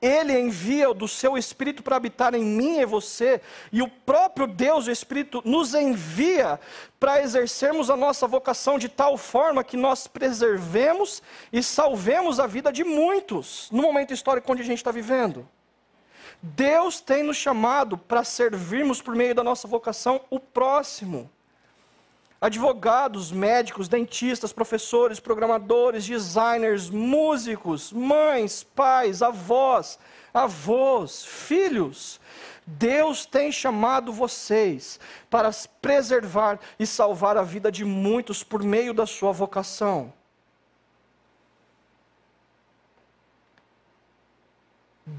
ele 0.01 0.39
envia 0.39 0.95
do 0.95 1.09
seu 1.09 1.36
Espírito 1.36 1.82
para 1.82 1.97
habitar 1.97 2.36
em 2.36 2.45
mim 2.45 2.78
e 2.78 2.86
você, 2.86 3.41
e 3.72 3.82
o 3.82 3.89
próprio 3.89 4.47
Deus, 4.47 4.86
o 4.86 4.91
Espírito, 4.93 5.43
nos 5.45 5.74
envia 5.74 6.61
para 7.01 7.20
exercermos 7.20 7.91
a 7.91 7.97
nossa 7.97 8.24
vocação 8.28 8.78
de 8.78 8.89
tal 8.89 9.18
forma 9.18 9.64
que 9.64 9.76
nós 9.76 10.07
preservemos 10.07 11.20
e 11.53 11.61
salvemos 11.61 12.39
a 12.39 12.47
vida 12.47 12.70
de 12.70 12.84
muitos 12.84 13.68
no 13.72 13.82
momento 13.82 14.14
histórico 14.14 14.53
onde 14.53 14.62
a 14.62 14.64
gente 14.64 14.78
está 14.78 14.93
vivendo. 14.93 15.49
Deus 16.41 17.01
tem 17.01 17.24
nos 17.24 17.36
chamado 17.36 17.99
para 17.99 18.22
servirmos 18.22 19.03
por 19.03 19.16
meio 19.16 19.34
da 19.34 19.43
nossa 19.43 19.66
vocação 19.66 20.20
o 20.30 20.39
próximo 20.39 21.28
advogados, 22.41 23.32
médicos, 23.32 23.89
dentistas, 23.89 24.53
professores, 24.53 25.18
programadores, 25.18 26.07
designers, 26.07 26.89
músicos, 26.89 27.93
mães, 27.93 28.62
pais, 28.62 29.22
avós, 29.22 29.99
avós, 30.32 31.24
filhos. 31.24 32.20
Deus 32.64 33.26
tem 33.26 33.51
chamado 33.51 34.12
vocês 34.12 35.01
para 35.28 35.51
preservar 35.80 36.61
e 36.78 36.86
salvar 36.86 37.36
a 37.36 37.43
vida 37.43 37.72
de 37.72 37.84
muitos 37.84 38.45
por 38.45 38.62
meio 38.62 38.95
da 38.95 39.07
sua 39.07 39.32
vocação. 39.32 40.12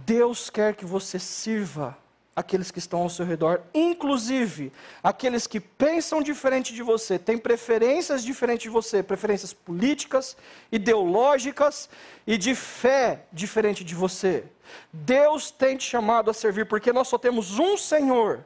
Deus 0.05 0.49
quer 0.49 0.75
que 0.75 0.85
você 0.85 1.17
sirva 1.17 1.97
aqueles 2.39 2.71
que 2.71 2.79
estão 2.79 3.01
ao 3.01 3.09
seu 3.09 3.25
redor, 3.25 3.61
inclusive 3.73 4.71
aqueles 5.03 5.45
que 5.45 5.59
pensam 5.59 6.21
diferente 6.21 6.73
de 6.73 6.81
você, 6.81 7.19
têm 7.19 7.37
preferências 7.37 8.23
diferentes 8.23 8.63
de 8.63 8.69
você, 8.69 9.03
preferências 9.03 9.51
políticas, 9.51 10.37
ideológicas 10.71 11.89
e 12.25 12.37
de 12.37 12.55
fé 12.55 13.25
diferente 13.33 13.83
de 13.83 13.93
você. 13.93 14.45
Deus 14.93 15.51
tem 15.51 15.75
te 15.75 15.83
chamado 15.83 16.31
a 16.31 16.33
servir 16.33 16.65
porque 16.65 16.93
nós 16.93 17.09
só 17.09 17.17
temos 17.17 17.59
um 17.59 17.75
Senhor 17.75 18.45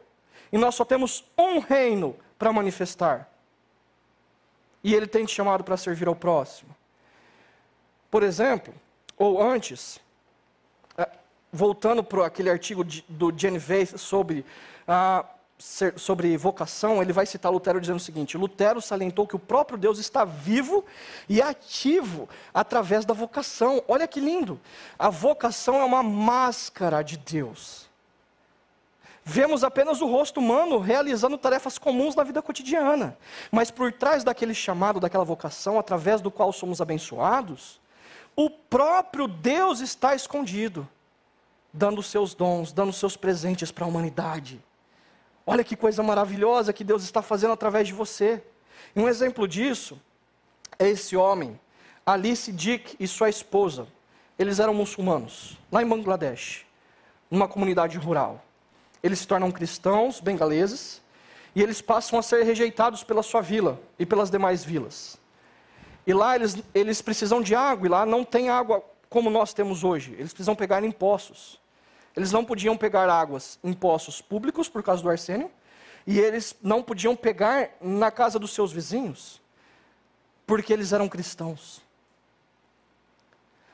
e 0.52 0.58
nós 0.58 0.74
só 0.74 0.84
temos 0.84 1.24
um 1.38 1.60
reino 1.60 2.16
para 2.40 2.52
manifestar. 2.52 3.30
E 4.84 4.96
Ele 4.96 5.06
tem 5.06 5.24
te 5.24 5.36
chamado 5.36 5.64
para 5.64 5.78
servir 5.78 6.08
ao 6.08 6.16
próximo. 6.16 6.76
Por 8.10 8.24
exemplo, 8.24 8.74
ou 9.16 9.40
antes, 9.40 10.00
voltando 11.54 12.04
para 12.04 12.26
aquele 12.26 12.50
artigo 12.50 12.84
de, 12.84 13.06
do 13.08 13.32
Genevieve 13.36 14.00
sobre, 14.00 14.44
ah, 14.88 15.24
sobre 15.96 16.36
vocação, 16.36 17.02
ele 17.02 17.14
vai 17.14 17.28
citar 17.28 17.52
Lutero 17.52 17.80
dizendo 17.80 17.98
o 17.98 18.02
seguinte: 18.02 18.36
Lutero 18.36 18.82
salientou 18.82 19.28
que 19.28 19.36
o 19.36 19.40
próprio 19.40 19.78
Deus 19.78 20.00
está 20.00 20.26
vivo 20.26 20.84
e 21.30 21.42
ativo 21.42 22.28
através 22.52 23.06
da 23.06 23.14
vocação. 23.14 23.84
Olha 23.88 24.08
que 24.08 24.20
lindo! 24.20 24.60
A 24.98 25.10
vocação 25.10 25.80
é 25.80 25.86
uma 25.86 26.02
máscara 26.02 27.04
de 27.04 27.18
Deus. 27.18 27.84
Vemos 29.26 29.64
apenas 29.64 30.02
o 30.02 30.08
rosto 30.08 30.42
humano 30.42 30.80
realizando 30.80 31.38
tarefas 31.38 31.78
comuns 31.78 32.14
na 32.14 32.24
vida 32.24 32.42
cotidiana. 32.42 33.18
Mas 33.50 33.72
por 33.72 33.94
trás 33.94 34.22
daquele 34.22 34.54
chamado, 34.54 35.00
daquela 35.00 35.24
vocação, 35.24 35.80
através 35.80 36.20
do 36.20 36.30
qual 36.30 36.52
somos 36.52 36.82
abençoados, 36.82 37.80
o 38.36 38.50
próprio 38.50 39.26
Deus 39.26 39.80
está 39.80 40.14
escondido 40.14 40.86
dando 41.74 42.04
seus 42.04 42.36
dons, 42.36 42.72
dando 42.72 42.94
seus 42.94 43.18
presentes 43.18 43.72
para 43.72 43.86
a 43.86 43.88
humanidade. 43.88 44.64
Olha 45.46 45.64
que 45.64 45.76
coisa 45.76 46.04
maravilhosa 46.04 46.72
que 46.72 46.84
Deus 46.84 47.04
está 47.04 47.22
fazendo 47.22 47.52
através 47.52 47.88
de 47.88 47.94
você. 47.94 48.44
Um 48.96 49.08
exemplo 49.08 49.48
disso 49.48 50.00
é 50.78 50.88
esse 50.88 51.18
homem, 51.18 51.60
Alice 52.06 52.52
Dick 52.52 52.96
e 53.00 53.08
sua 53.08 53.30
esposa. 53.30 53.88
Eles 54.38 54.60
eram 54.60 54.74
muçulmanos, 54.74 55.58
lá 55.72 55.82
em 55.82 55.88
Bangladesh, 55.88 56.66
numa 57.30 57.48
comunidade 57.48 57.98
rural. 57.98 58.44
Eles 59.02 59.20
se 59.20 59.28
tornam 59.28 59.52
cristãos 59.52 60.22
bengaleses 60.22 61.02
e 61.56 61.62
eles 61.62 61.82
passam 61.82 62.18
a 62.18 62.24
ser 62.24 62.44
rejeitados 62.44 63.04
pela 63.04 63.22
sua 63.22 63.42
vila 63.42 63.80
e 64.00 64.06
pelas 64.06 64.30
demais 64.30 64.64
vilas. 64.64 65.18
E 66.06 66.14
lá 66.14 66.36
eles, 66.36 66.62
eles 66.74 67.02
precisam 67.02 67.42
de 67.42 67.56
água, 67.56 67.86
e 67.86 67.90
lá 67.90 68.06
não 68.06 68.24
tem 68.24 68.50
água 68.50 68.84
como 69.10 69.30
nós 69.30 69.54
temos 69.54 69.84
hoje. 69.84 70.14
Eles 70.14 70.34
precisam 70.34 70.56
pegar 70.56 70.84
em 70.84 70.92
poços. 70.92 71.60
Eles 72.16 72.32
não 72.32 72.46
podiam 72.46 72.78
pegar 72.78 73.10
águas 73.10 73.58
em 73.64 73.74
poços 73.74 74.22
públicos 74.22 74.70
por 74.70 74.84
causa 74.84 75.02
do 75.02 75.10
arsênio, 75.10 75.50
e 76.06 76.20
eles 76.20 76.56
não 76.62 76.84
podiam 76.84 77.16
pegar 77.16 77.70
na 77.82 78.12
casa 78.12 78.38
dos 78.38 78.54
seus 78.54 78.72
vizinhos, 78.72 79.42
porque 80.46 80.72
eles 80.72 80.92
eram 80.92 81.10
cristãos. 81.10 81.82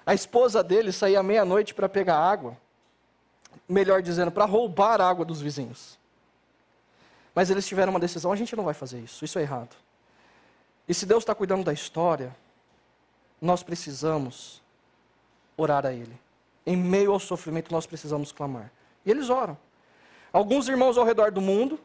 A 0.06 0.14
esposa 0.14 0.64
dele 0.64 0.92
saía 0.92 1.22
meia-noite 1.22 1.74
para 1.74 1.90
pegar 1.90 2.18
água, 2.18 2.58
melhor 3.68 4.02
dizendo, 4.02 4.32
para 4.32 4.46
roubar 4.46 5.02
a 5.02 5.10
água 5.10 5.26
dos 5.26 5.42
vizinhos. 5.42 6.00
Mas 7.36 7.50
eles 7.50 7.68
tiveram 7.68 7.92
uma 7.92 8.00
decisão: 8.00 8.32
a 8.32 8.36
gente 8.36 8.56
não 8.56 8.64
vai 8.64 8.74
fazer 8.74 9.00
isso, 9.00 9.24
isso 9.24 9.38
é 9.38 9.42
errado. 9.42 9.76
E 10.88 10.94
se 10.94 11.06
Deus 11.06 11.24
está 11.24 11.36
cuidando 11.36 11.64
da 11.64 11.74
história, 11.74 12.36
nós 13.40 13.62
precisamos 13.62 14.62
orar 15.56 15.86
a 15.86 15.94
Ele. 15.94 16.20
Em 16.70 16.78
meio 16.78 17.12
ao 17.14 17.20
sofrimento, 17.20 17.72
nós 17.72 17.88
precisamos 17.88 18.32
clamar. 18.32 18.72
E 19.04 19.10
eles 19.10 19.32
oram. 19.32 19.58
Alguns 20.32 20.70
irmãos 20.70 21.00
ao 21.00 21.04
redor 21.04 21.32
do 21.32 21.42
mundo 21.42 21.80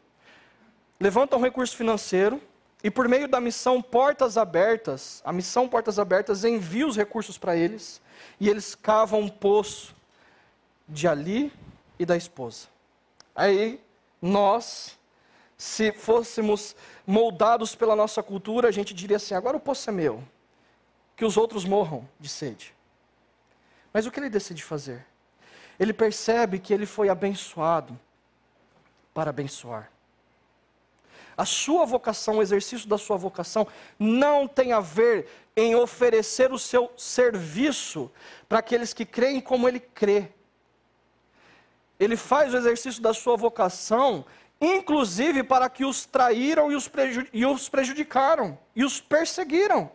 levantam 0.99 1.41
recurso 1.41 1.75
financeiro 1.75 2.39
e, 2.83 2.91
por 2.91 3.09
meio 3.09 3.27
da 3.27 3.41
missão 3.41 3.81
Portas 3.81 4.37
Abertas, 4.37 5.23
a 5.25 5.33
missão 5.33 5.67
Portas 5.67 5.97
Abertas 5.97 6.43
envia 6.43 6.85
os 6.85 6.95
recursos 6.95 7.35
para 7.35 7.55
eles 7.55 7.99
e 8.39 8.47
eles 8.47 8.75
cavam 8.75 9.21
um 9.21 9.27
poço 9.27 9.95
de 10.87 11.07
Ali 11.07 11.51
e 11.97 12.05
da 12.05 12.15
esposa. 12.15 12.67
Aí 13.35 13.81
nós, 14.21 14.99
se 15.57 15.91
fôssemos 15.93 16.75
moldados 17.07 17.73
pela 17.73 17.95
nossa 17.95 18.21
cultura, 18.21 18.67
a 18.67 18.71
gente 18.71 18.93
diria 18.93 19.17
assim: 19.17 19.33
agora 19.33 19.57
o 19.57 19.59
poço 19.59 19.89
é 19.89 19.93
meu, 19.93 20.23
que 21.15 21.25
os 21.25 21.37
outros 21.37 21.65
morram 21.65 22.07
de 22.19 22.29
sede. 22.29 22.74
Mas 23.95 24.05
o 24.05 24.11
que 24.11 24.19
ele 24.19 24.29
decide 24.29 24.61
fazer? 24.61 25.05
Ele 25.79 25.93
percebe 25.93 26.59
que 26.59 26.73
ele 26.73 26.85
foi 26.85 27.07
abençoado 27.07 27.97
para 29.13 29.29
abençoar. 29.29 29.89
A 31.37 31.45
sua 31.45 31.85
vocação, 31.85 32.39
o 32.39 32.41
exercício 32.41 32.89
da 32.89 32.97
sua 32.97 33.15
vocação, 33.15 33.65
não 33.97 34.49
tem 34.49 34.73
a 34.73 34.81
ver 34.81 35.29
em 35.55 35.75
oferecer 35.75 36.51
o 36.51 36.59
seu 36.59 36.91
serviço 36.97 38.11
para 38.49 38.59
aqueles 38.59 38.93
que 38.93 39.05
creem 39.05 39.39
como 39.39 39.65
ele 39.65 39.79
crê. 39.79 40.29
Ele 41.97 42.17
faz 42.17 42.53
o 42.53 42.57
exercício 42.57 43.01
da 43.01 43.13
sua 43.13 43.37
vocação, 43.37 44.25
inclusive 44.59 45.41
para 45.41 45.69
que 45.69 45.85
os 45.85 46.05
traíram 46.05 46.69
e 46.69 46.75
os, 46.75 46.89
prejudicaram, 47.69 48.59
e 48.75 48.83
os 48.83 48.99
perseguiram. 48.99 49.89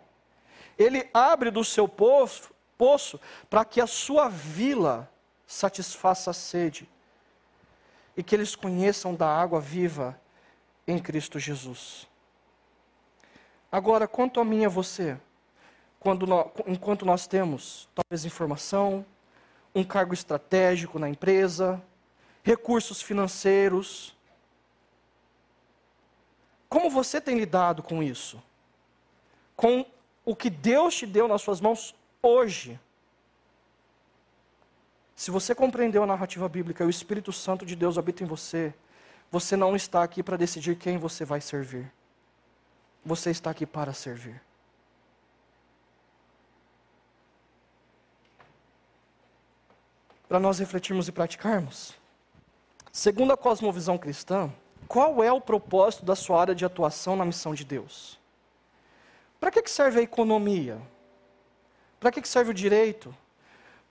Ele 0.79 1.07
abre 1.13 1.51
do 1.51 1.63
seu 1.63 1.87
povo 1.87 2.59
poço 2.81 3.21
para 3.51 3.63
que 3.63 3.79
a 3.79 3.87
sua 3.87 4.31
vila 4.31 5.07
satisfaça 5.47 6.31
a 6.31 6.33
sede 6.33 6.89
e 8.17 8.23
que 8.23 8.35
eles 8.35 8.57
conheçam 8.57 9.15
da 9.15 9.29
água 9.29 9.61
viva 9.61 10.19
em 10.87 10.99
Cristo 10.99 11.39
Jesus. 11.39 12.09
Agora, 13.71 14.09
quanto 14.09 14.41
a 14.41 14.45
mim 14.47 14.63
e 14.63 14.65
a 14.65 14.71
você, 14.71 15.21
nós, 16.27 16.47
enquanto 16.67 17.05
nós 17.05 17.27
temos 17.27 17.87
talvez 17.95 18.25
informação, 18.25 19.05
um 19.75 19.85
cargo 19.85 20.15
estratégico 20.15 20.99
na 20.99 21.11
empresa, 21.11 21.83
recursos 22.43 23.03
financeiros, 23.03 24.17
como 26.67 26.89
você 26.89 27.21
tem 27.21 27.39
lidado 27.39 27.83
com 27.83 28.03
isso? 28.03 28.43
Com 29.55 29.85
o 30.25 30.35
que 30.35 30.49
Deus 30.49 30.95
te 30.95 31.05
deu 31.05 31.29
nas 31.29 31.43
suas 31.43 31.61
mãos 31.61 31.95
hoje. 32.23 32.79
Se 35.15 35.31
você 35.31 35.55
compreendeu 35.55 36.03
a 36.03 36.07
narrativa 36.07 36.49
bíblica 36.49 36.83
e 36.83 36.87
o 36.87 36.91
Espírito 36.91 37.33
Santo 37.33 37.67
de 37.67 37.77
Deus 37.77 37.99
habita 37.99 38.23
em 38.23 38.27
você, 38.27 38.73
você 39.31 39.57
não 39.57 39.77
está 39.77 40.03
aqui 40.03 40.23
para 40.23 40.37
decidir 40.37 40.77
quem 40.77 40.99
você 40.99 41.25
vai 41.25 41.41
servir. 41.41 41.93
Você 43.05 43.31
está 43.31 43.51
aqui 43.51 43.67
para 43.67 43.93
servir. 43.93 44.41
Para 50.29 50.41
nós 50.41 50.59
refletirmos 50.59 51.09
e 51.09 51.13
praticarmos. 51.13 51.95
Segundo 52.93 53.33
a 53.33 53.37
cosmovisão 53.37 53.99
cristã, 53.99 54.53
qual 54.89 55.23
é 55.23 55.33
o 55.33 55.41
propósito 55.41 56.05
da 56.05 56.17
sua 56.17 56.41
área 56.41 56.55
de 56.55 56.65
atuação 56.65 57.15
na 57.15 57.25
missão 57.25 57.55
de 57.55 57.65
Deus? 57.65 58.19
Para 59.39 59.51
que 59.51 59.69
serve 59.69 60.01
a 60.01 60.03
economia? 60.03 60.81
Para 62.01 62.11
que 62.11 62.27
serve 62.27 62.51
o 62.51 62.55
direito? 62.55 63.15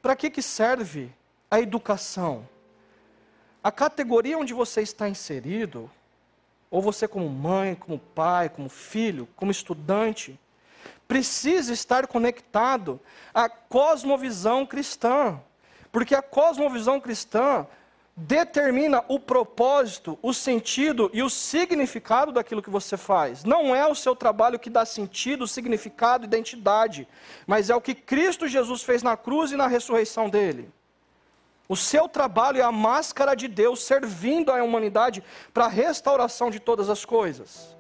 Para 0.02 0.16
que 0.16 0.42
serve 0.42 1.14
a 1.50 1.62
educação? 1.62 2.48
A 3.64 3.72
categoria 3.72 4.38
onde 4.38 4.54
você 4.54 4.82
está 4.82 5.08
inserido, 5.08 5.90
ou 6.72 6.82
você 6.82 7.08
como 7.08 7.30
mãe, 7.30 7.76
como 7.76 8.00
pai, 8.00 8.50
como 8.50 8.68
filho, 8.68 9.28
como 9.36 9.52
estudante, 9.52 10.40
precisa 11.08 11.72
estar 11.72 12.08
conectado 12.08 13.00
à 13.34 13.48
cosmovisão 13.48 14.66
cristã. 14.66 15.40
Porque 15.92 16.16
a 16.16 16.22
cosmovisão 16.22 17.00
cristã 17.00 17.68
determina 18.20 19.04
o 19.08 19.18
propósito, 19.18 20.20
o 20.22 20.34
sentido 20.34 21.10
e 21.14 21.24
o 21.24 21.30
significado 21.30 22.34
daquilo 22.34 22.62
que 22.62 22.70
você 22.70 22.98
faz. 22.98 23.46
Não 23.46 23.74
é 23.74 23.88
o 23.88 23.96
seu 23.96 24.14
trabalho 24.14 24.60
que 24.60 24.70
dá 24.70 24.86
sentido, 24.86 25.48
significado, 25.48 26.26
identidade, 26.26 27.08
mas 27.48 27.70
é 27.70 27.76
o 27.76 27.82
que 27.82 27.96
Cristo 27.96 28.48
Jesus 28.48 28.84
fez 28.84 29.02
na 29.02 29.16
cruz 29.16 29.52
e 29.54 29.56
na 29.56 29.68
ressurreição 29.68 30.30
dele. 30.30 30.70
O 31.68 31.78
seu 31.78 32.10
trabalho 32.10 32.60
é 32.60 32.64
a 32.64 32.72
máscara 32.72 33.36
de 33.36 33.48
Deus 33.48 33.84
servindo 33.84 34.52
à 34.52 34.62
humanidade 34.62 35.24
para 35.54 35.66
a 35.66 35.70
restauração 35.70 36.52
de 36.52 36.60
todas 36.60 36.90
as 36.90 37.06
coisas. 37.06 37.74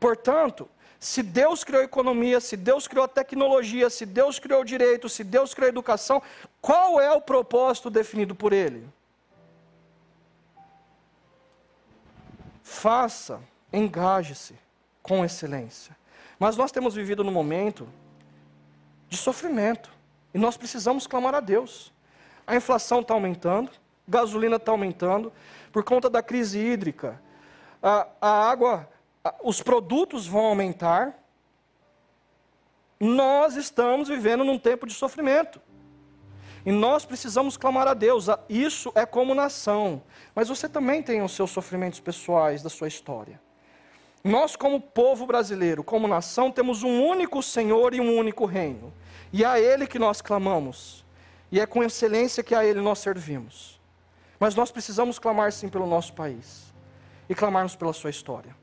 Portanto, 0.00 0.68
se 0.98 1.22
Deus 1.22 1.62
criou 1.62 1.82
economia, 1.82 2.40
se 2.40 2.56
Deus 2.56 2.88
criou 2.88 3.06
tecnologia, 3.06 3.90
se 3.90 4.06
Deus 4.06 4.38
criou 4.38 4.64
direito, 4.64 5.06
se 5.06 5.22
Deus 5.22 5.52
criou 5.52 5.68
educação, 5.68 6.22
qual 6.62 6.98
é 6.98 7.12
o 7.12 7.20
propósito 7.20 7.90
definido 7.90 8.34
por 8.34 8.54
Ele? 8.54 8.88
Faça, 12.64 13.42
engaje-se 13.70 14.54
com 15.02 15.22
excelência. 15.22 15.94
Mas 16.38 16.56
nós 16.56 16.72
temos 16.72 16.94
vivido 16.94 17.22
num 17.22 17.30
momento 17.30 17.86
de 19.06 19.18
sofrimento 19.18 19.90
e 20.32 20.38
nós 20.38 20.56
precisamos 20.56 21.06
clamar 21.06 21.34
a 21.34 21.40
Deus. 21.40 21.92
A 22.46 22.56
inflação 22.56 23.00
está 23.00 23.12
aumentando, 23.12 23.70
gasolina 24.08 24.56
está 24.56 24.72
aumentando, 24.72 25.30
por 25.70 25.84
conta 25.84 26.08
da 26.08 26.22
crise 26.22 26.58
hídrica, 26.58 27.20
a, 27.82 28.08
a 28.18 28.50
água, 28.50 28.88
a, 29.22 29.34
os 29.42 29.62
produtos 29.62 30.26
vão 30.26 30.46
aumentar. 30.46 31.14
Nós 32.98 33.56
estamos 33.56 34.08
vivendo 34.08 34.42
num 34.42 34.58
tempo 34.58 34.86
de 34.86 34.94
sofrimento. 34.94 35.60
E 36.66 36.72
nós 36.72 37.04
precisamos 37.04 37.56
clamar 37.56 37.86
a 37.86 37.94
Deus. 37.94 38.26
Isso 38.48 38.90
é 38.94 39.04
como 39.04 39.34
nação. 39.34 40.02
Mas 40.34 40.48
você 40.48 40.68
também 40.68 41.02
tem 41.02 41.22
os 41.22 41.32
seus 41.32 41.50
sofrimentos 41.50 42.00
pessoais 42.00 42.62
da 42.62 42.70
sua 42.70 42.88
história. 42.88 43.40
Nós, 44.22 44.56
como 44.56 44.80
povo 44.80 45.26
brasileiro, 45.26 45.84
como 45.84 46.08
nação, 46.08 46.50
temos 46.50 46.82
um 46.82 47.04
único 47.04 47.42
Senhor 47.42 47.92
e 47.92 48.00
um 48.00 48.16
único 48.16 48.46
reino. 48.46 48.92
E 49.30 49.44
é 49.44 49.46
a 49.46 49.60
Ele 49.60 49.86
que 49.86 49.98
nós 49.98 50.22
clamamos. 50.22 51.04
E 51.52 51.60
é 51.60 51.66
com 51.66 51.84
excelência 51.84 52.42
que 52.42 52.54
a 52.54 52.64
Ele 52.64 52.80
nós 52.80 53.00
servimos. 53.00 53.78
Mas 54.40 54.54
nós 54.54 54.70
precisamos 54.70 55.18
clamar 55.18 55.52
sim 55.52 55.68
pelo 55.68 55.86
nosso 55.86 56.14
país. 56.14 56.72
E 57.28 57.34
clamarmos 57.34 57.76
pela 57.76 57.92
sua 57.92 58.08
história. 58.08 58.56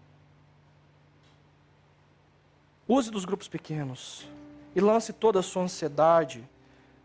Use 2.88 3.12
dos 3.12 3.26
grupos 3.26 3.48
pequenos. 3.48 4.28
E 4.76 4.82
lance 4.82 5.14
toda 5.14 5.40
a 5.40 5.44
sua 5.44 5.62
ansiedade 5.62 6.44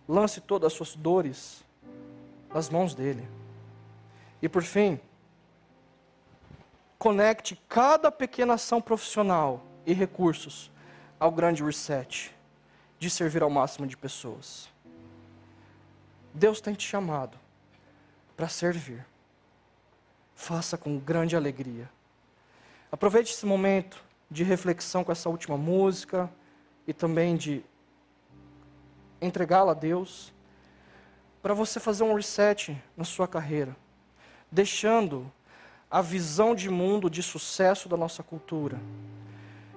Lance 0.08 0.40
todas 0.40 0.68
as 0.68 0.72
suas 0.72 0.94
dores 0.94 1.64
nas 2.52 2.70
mãos 2.70 2.94
dele. 2.94 3.28
E 4.40 4.48
por 4.48 4.62
fim, 4.62 5.00
conecte 6.98 7.60
cada 7.68 8.10
pequena 8.10 8.54
ação 8.54 8.80
profissional 8.80 9.64
e 9.84 9.92
recursos 9.92 10.70
ao 11.18 11.30
grande 11.30 11.62
reset 11.62 12.34
de 12.98 13.10
servir 13.10 13.42
ao 13.42 13.50
máximo 13.50 13.86
de 13.86 13.96
pessoas. 13.96 14.68
Deus 16.32 16.60
tem 16.60 16.74
te 16.74 16.86
chamado 16.86 17.38
para 18.36 18.48
servir. 18.48 19.04
Faça 20.34 20.76
com 20.76 20.98
grande 20.98 21.34
alegria. 21.34 21.90
Aproveite 22.92 23.32
esse 23.32 23.46
momento 23.46 24.02
de 24.30 24.44
reflexão 24.44 25.02
com 25.02 25.10
essa 25.10 25.28
última 25.28 25.56
música 25.56 26.30
e 26.86 26.92
também 26.92 27.36
de 27.36 27.64
entregá-la 29.20 29.72
a 29.72 29.74
Deus, 29.74 30.32
para 31.42 31.54
você 31.54 31.78
fazer 31.78 32.02
um 32.02 32.14
reset 32.14 32.76
na 32.96 33.04
sua 33.04 33.28
carreira, 33.28 33.76
deixando 34.50 35.30
a 35.90 36.02
visão 36.02 36.54
de 36.54 36.68
mundo 36.68 37.08
de 37.08 37.22
sucesso 37.22 37.88
da 37.88 37.96
nossa 37.96 38.22
cultura 38.22 38.80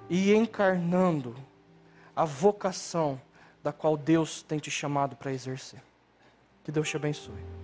e 0.10 0.34
encarnando 0.34 1.36
a 2.16 2.26
vocação 2.26 3.22
da 3.64 3.72
qual 3.72 3.96
Deus 3.96 4.42
tem 4.42 4.58
te 4.58 4.72
chamado 4.72 5.16
para 5.16 5.32
exercer. 5.32 5.82
Que 6.64 6.72
Deus 6.72 6.90
te 6.90 6.98
abençoe. 6.98 7.59